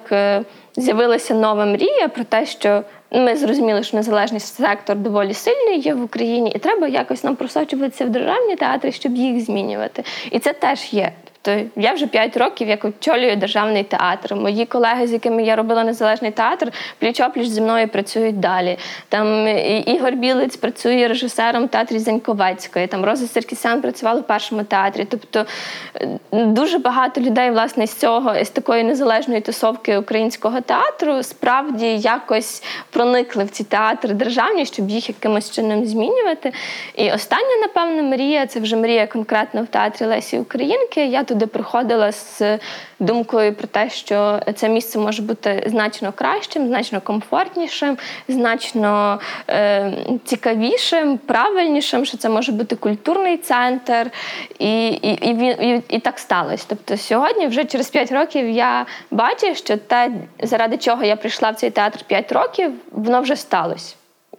[0.77, 2.83] з'явилася нова мрія про те, що
[3.19, 8.05] ми зрозуміли, що незалежний сектор доволі сильний є в Україні, і треба якось нам просочуватися
[8.05, 10.05] в державні театри, щоб їх змінювати.
[10.31, 11.13] І це теж є.
[11.43, 14.35] Тобто я вже 5 років як очолюю державний театр.
[14.35, 18.79] Мої колеги, з якими я робила незалежний театр, пліч опліч зі мною працюють далі.
[19.09, 19.49] Там
[19.87, 25.07] Ігор Білець працює режисером в театрі Заньковецької, там Роза Серкісян працювала в першому театрі.
[25.11, 25.47] Тобто
[25.95, 32.63] е, дуже багато людей, власне, з цього, з такої незалежної тусовки українського театру, справді якось
[32.91, 36.53] проникли в ці театри державні, щоб їх якимось чином змінювати.
[36.95, 41.07] І остання, напевно, мрія це вже мрія конкретно в театрі Лесі Українки.
[41.07, 42.59] Я туди приходила з
[43.01, 49.93] думкою про те, що це місце може бути значно кращим, значно комфортнішим, значно е,
[50.25, 54.11] цікавішим, правильнішим, що це може бути культурний центр,
[54.59, 56.65] і і, і, і, і так сталося.
[56.69, 60.11] Тобто сьогодні, вже через 5 років, я бачу, що те,
[60.43, 63.95] заради чого я прийшла в цей театр 5 років, воно вже сталося.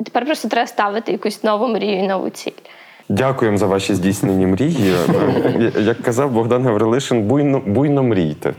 [0.06, 2.52] Тепер просто треба ставити якусь нову мрію і нову ціль.
[3.12, 4.96] Дякуємо за ваші здійснені мрії.
[5.80, 8.54] Як казав Богдан Гаврилишин, буйно буйно мрійте.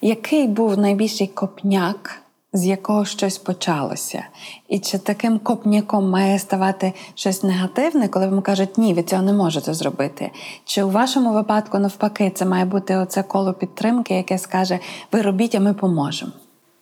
[0.00, 2.22] Який був найбільший копняк,
[2.52, 4.24] з якого щось почалося?
[4.68, 9.32] І чи таким копняком має ставати щось негативне, коли вам кажуть, ні, ви цього не
[9.32, 10.30] можете зробити?
[10.64, 14.78] Чи у вашому випадку, навпаки, це має бути оце коло підтримки, яке скаже:
[15.12, 16.32] ви робіть, а ми поможемо?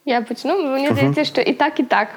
[0.05, 2.09] Я почну, мені здається, що і так, і так.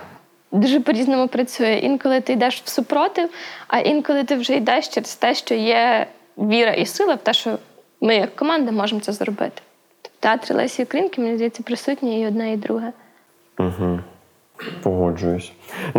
[0.51, 1.73] Дуже по-різному працює.
[1.73, 3.29] Інколи ти йдеш в супротив,
[3.67, 7.57] а інколи ти вже йдеш через те, що є віра і сила в те, що
[8.01, 9.61] ми, як команда, можемо це зробити.
[10.03, 12.91] В театрі Лесі Українки, мені здається, присутні і одне, і друге.
[13.59, 13.99] Угу.
[14.83, 15.51] Погоджуюсь.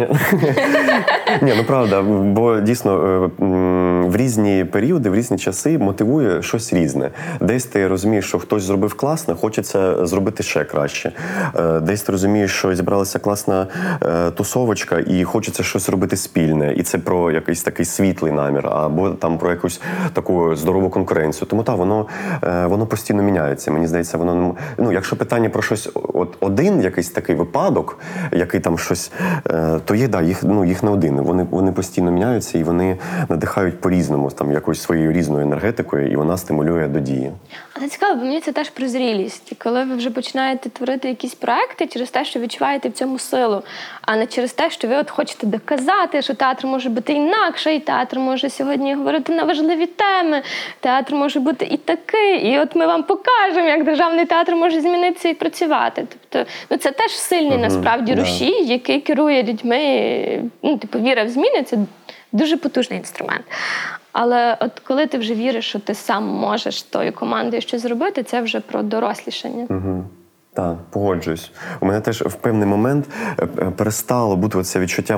[1.42, 3.44] Ні, ну правда, бо дійсно е,
[4.10, 7.10] в різні періоди, в різні часи мотивує щось різне.
[7.40, 11.12] Десь ти розумієш, що хтось зробив класно, хочеться зробити ще краще.
[11.56, 13.66] Е, десь ти розумієш, що зібралася класна
[14.02, 16.72] е, тусовочка, і хочеться щось робити спільне.
[16.72, 19.80] І це про якийсь такий світлий намір, або там про якусь
[20.12, 21.48] таку здорову конкуренцію.
[21.48, 22.06] Тому так, воно
[22.64, 23.70] воно постійно міняється.
[23.70, 27.98] Мені здається, воно ну, якщо питання про щось, от один якийсь такий випадок,
[28.32, 29.12] який там щось,
[29.84, 31.20] то є да, їх ну їх не один.
[31.20, 32.96] Вони вони постійно міняються і вони
[33.28, 37.32] надихають по-різному, там якоюсь своєю різною енергетикою, і вона стимулює до дії.
[37.72, 39.52] Але цікаво, бо мені це теж про зрілість.
[39.58, 43.62] Коли ви вже починаєте творити якісь проекти через те, що відчуваєте в цьому силу,
[44.02, 47.80] а не через те, що ви от хочете доказати, що театр може бути інакше, і
[47.80, 50.42] театр може сьогодні говорити на важливі теми.
[50.80, 55.28] Театр може бути і такий, і от ми вам покажемо, як державний театр може змінитися
[55.28, 56.06] і працювати.
[56.08, 60.42] Тобто, ну це теж сильний uh насправді рушій, який керує людьми.
[60.62, 61.76] Ну, типу, віра в зміни це
[62.32, 63.44] дуже потужний інструмент.
[64.12, 68.40] Але от коли ти вже віриш, що ти сам можеш тою командою щось зробити, це
[68.40, 69.66] вже про дорослішання.
[69.70, 70.04] Угу.
[70.52, 71.52] Так, погоджуюсь.
[71.80, 75.16] У мене теж в певний момент е, е, перестало бути це відчуття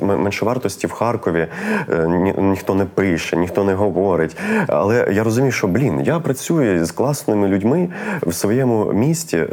[0.00, 1.46] меншовартості в Харкові.
[1.90, 4.36] Е, ні, ніхто не пише, ніхто не говорить.
[4.68, 7.88] Але я розумію, що блін, я працюю з класними людьми
[8.22, 9.46] в своєму місті,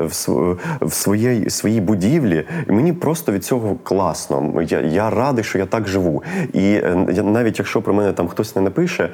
[0.82, 4.62] в своїй своїй будівлі, і мені просто від цього класно.
[4.62, 6.24] Я я радий, що я так живу.
[6.53, 6.82] І
[7.24, 9.10] навіть якщо про мене там хтось не напише,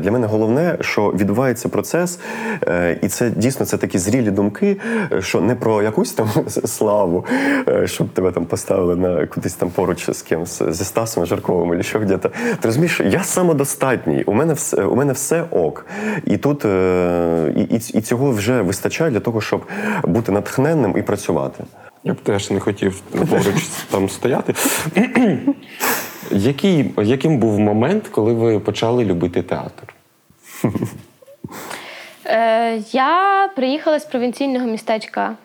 [0.00, 2.20] для мене головне, що відбувається процес,
[3.02, 4.76] і це дійсно це такі зрілі думки
[5.20, 7.24] що не про якусь там славу,
[7.68, 11.82] е, щоб тебе там поставили на кудись там поруч з кимось, зі Стасом Жарковим, або
[11.82, 12.28] що где-то.
[12.28, 15.86] Ти розумієш, я самодостатній, у мене все у мене все ок.
[16.24, 19.62] І тут е, і, і цього вже вистачає для того, щоб
[20.04, 21.64] бути натхненним і працювати.
[22.04, 24.54] Я б теж не хотів поруч там стояти.
[26.30, 29.94] Який, Яким був момент, коли ви почали любити театр?
[32.28, 35.36] Е, Я приїхала з провінційного містечка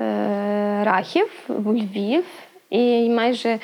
[0.00, 2.24] е, Рахів в Львів,
[2.70, 3.58] і майже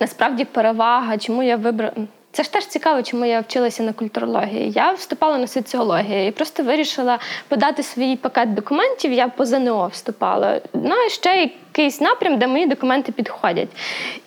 [0.00, 1.92] насправді перевага, чому я вибрала.
[2.32, 4.70] Це ж теж цікаво, чому я вчилася на культурології.
[4.70, 9.12] Я вступала на соціологію і просто вирішила подати свій пакет документів.
[9.12, 10.60] Я по ЗНО вступала.
[10.74, 11.50] Ну і ще
[11.80, 13.68] якийсь напрям, де мої документи підходять.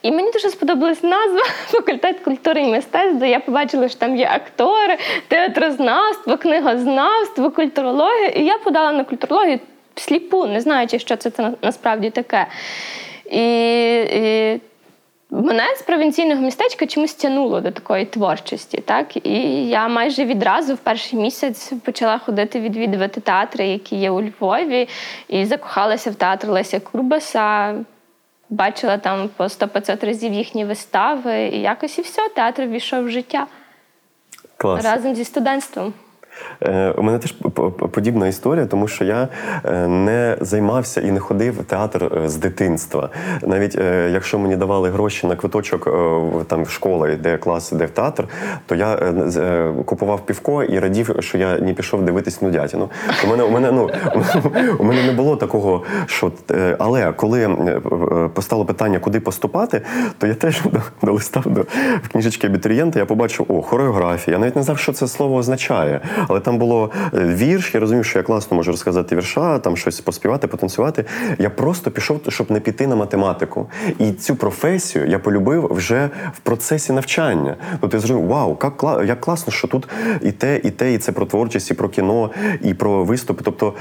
[0.02, 4.30] І мені дуже сподобалась назва факультет культури і мистецтв, де я побачила, що там є
[4.34, 4.98] актори,
[5.28, 8.28] театрознавство, книгознавство, культурологія.
[8.28, 9.60] І я подала на культурологію
[9.96, 12.48] сліпу, не знаючи, що це, це насправді таке.
[13.32, 13.46] І,
[14.02, 14.60] і
[15.42, 20.78] Мене з провінційного містечка чомусь тянуло до такої творчості, так і я майже відразу в
[20.78, 24.90] перший місяць почала ходити відвідувати театри, які є у Львові,
[25.28, 27.76] і закохалася в театр Леся Курбаса.
[28.50, 33.48] Бачила там по 100-500 разів їхні вистави, і якось і все, театр війшов в життя
[34.58, 34.84] Клас.
[34.84, 35.94] разом зі студентством.
[36.62, 37.36] Е, у мене теж
[37.92, 39.28] подібна історія, тому що я
[39.66, 43.10] е, не займався і не ходив в театр е, з дитинства.
[43.42, 43.76] Навіть
[44.12, 45.84] якщо мені давали гроші на квиточок
[46.48, 48.28] там в школи, де клас, де в театр,
[48.66, 48.98] то я
[49.86, 52.90] купував півко і радів, що я не пішов дивитись нудятіну.
[53.26, 53.90] У мене у мене ну
[54.80, 56.32] у мене не було такого, що
[56.80, 57.50] але коли
[58.34, 59.82] постало питання, куди поступати,
[60.18, 60.62] то я теж
[61.02, 61.66] долистав до
[62.12, 64.38] книжечки абітурієнта, я побачив о хореографія.
[64.38, 66.02] Я навіть не знав, що це слово означає.
[66.28, 70.02] Але там було е, вірш, я розумів, що я класно можу розказати вірша, там щось
[70.02, 71.06] поспівати, потанцювати.
[71.40, 73.70] Я просто пішов, щоб не піти на математику.
[74.00, 77.56] І цю професію я полюбив вже в процесі навчання.
[77.82, 79.88] Тобто я зрозумів, вау, як як класно, що тут
[80.22, 82.30] і те, і те, і це про творчість, і про кіно,
[82.62, 83.42] і про виступи.
[83.46, 83.74] Тобто,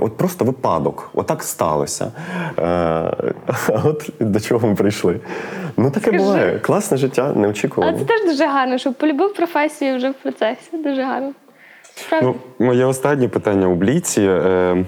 [0.00, 2.12] от просто випадок, отак сталося.
[2.58, 5.20] Е- а от до чого ми прийшли?
[5.76, 6.24] Ну таке Скажи.
[6.24, 6.58] буває.
[6.58, 7.92] Класне життя, неочікувано.
[7.96, 10.76] А це теж дуже гарно, щоб полюбив професію вже в процесі.
[10.84, 11.32] Дуже гарно.
[12.22, 14.22] Ну, Моє останнє питання у Бліці.
[14.22, 14.84] Е,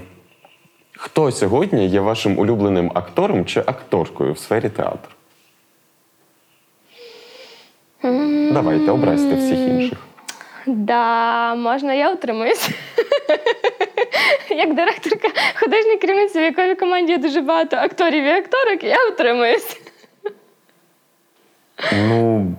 [0.97, 5.13] Хто сьогодні є вашим улюбленим актором чи акторкою в сфері театру?
[8.53, 9.99] Давайте, образьте всіх інших.
[10.67, 12.71] Да, можна, я утримуюсь.
[14.51, 15.29] Як директорка
[15.61, 19.81] художньої керівниці, в якої команді є дуже багато акторів і акторок, я утримуюсь.
[21.93, 22.55] Ну.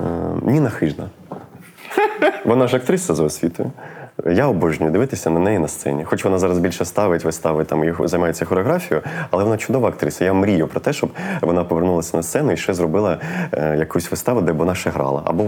[0.00, 1.10] Е, Ніна Хижна.
[2.44, 3.72] Вона ж актриса за освітою.
[4.26, 6.04] Я обожнюю дивитися на неї на сцені.
[6.04, 10.24] Хоч вона зараз більше ставить вистави, там і займається хореографією, але вона чудова актриса.
[10.24, 11.10] Я мрію про те, щоб
[11.42, 13.18] вона повернулася на сцену і ще зробила
[13.52, 15.44] е, якусь виставу, де б вона ще грала, або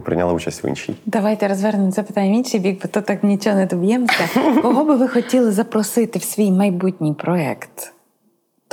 [0.00, 0.94] прийняла участь в іншій.
[1.06, 4.28] Давайте розвернемо це питання в інший бік, бо то так нічого не доб'ємося.
[4.62, 7.93] Кого би ви хотіли запросити в свій майбутній проект?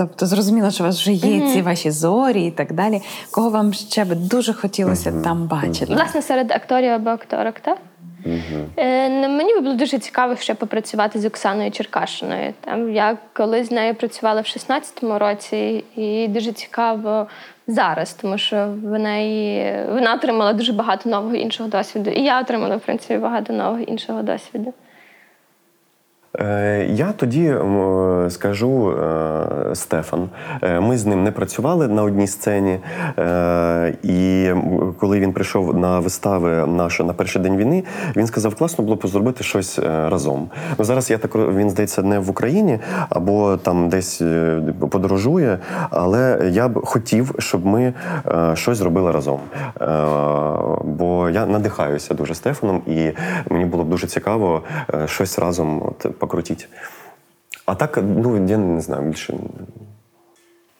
[0.01, 3.01] Тобто, зрозуміло, що у вас вже є ці ваші зорі і так далі.
[3.31, 5.93] Кого вам ще би дуже хотілося там бачити?
[5.93, 7.77] Власне, серед акторів або акторок, так?
[8.77, 12.53] Е, ну, Мені би було дуже цікаво ще попрацювати з Оксаною Черкашиною.
[12.61, 17.27] Там я колись з нею працювала в 16-му році, і дуже цікаво
[17.67, 22.09] зараз, тому що в неї вона отримала дуже багато нового іншого досвіду.
[22.09, 24.73] І я отримала, в принципі, багато нового іншого досвіду.
[26.39, 27.53] Е, Я тоді
[28.29, 30.29] скажу е, Стефан.
[30.61, 32.79] Е, Ми з ним не працювали на одній сцені.
[33.19, 34.49] Е, І
[34.99, 37.83] коли він прийшов на вистави наші на перший день війни,
[38.15, 40.49] він сказав, класно було б зробити щось е, разом.
[40.77, 42.79] Ну зараз я так він здається не в Україні
[43.09, 44.61] або там десь е,
[44.91, 47.93] подорожує, але я б хотів, щоб ми
[48.27, 49.39] е, щось зробили разом.
[49.81, 49.87] Е,
[50.83, 53.11] Бо я надихаюся дуже Стефаном, і
[53.49, 56.65] мені було б дуже цікаво е, щось разом от, покрутити.
[57.71, 59.33] А так, ну я не знаю, більше.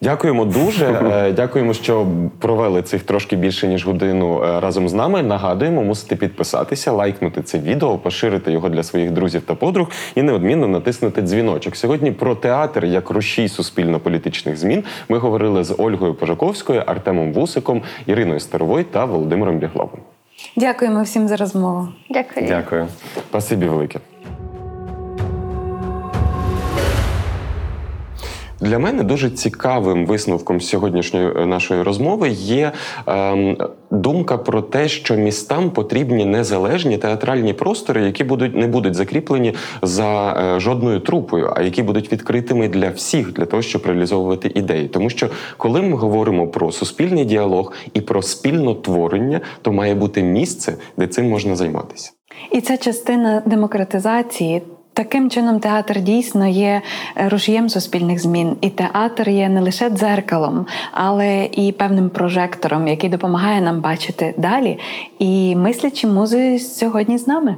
[0.02, 0.86] Дякуємо дуже.
[1.12, 2.06] Е, Дякуємо, що
[2.38, 5.22] провели цих трошки більше ніж годину е, разом з нами.
[5.22, 10.68] Нагадуємо, мусите підписатися, лайкнути це відео, поширити його для своїх друзів та подруг і неодмінно
[10.68, 11.76] натиснути дзвіночок.
[11.76, 18.40] Сьогодні про театр як рушій суспільно-політичних змін ми говорили з Ольгою Пожаковською, Артемом Вусиком, Іриною
[18.40, 20.00] Старовой та Володимиром Бігловим.
[20.56, 21.88] Дякуємо всім за розмову.
[22.10, 22.46] Дякую.
[22.46, 22.86] Дякую.
[23.30, 24.00] Спасибі велике.
[28.62, 32.72] Для мене дуже цікавим висновком сьогоднішньої е, нашої розмови є
[33.06, 33.56] ем,
[33.90, 40.32] думка про те, що містам потрібні незалежні театральні простори, які будуть не будуть закріплені за
[40.32, 44.88] е, жодною трупою, а які будуть відкритими для всіх, для того, щоб реалізовувати ідеї.
[44.88, 50.76] Тому що коли ми говоримо про суспільний діалог і про спільнотворення, то має бути місце,
[50.96, 52.12] де цим можна займатися.
[52.52, 54.62] І це частина демократизації.
[54.94, 56.82] Таким чином, театр дійсно є
[57.16, 63.10] е, рушієм суспільних змін, і театр є не лише дзеркалом, але і певним прожектором, який
[63.10, 64.78] допомагає нам бачити далі.
[65.18, 67.56] І мислячі музи сьогодні з нами.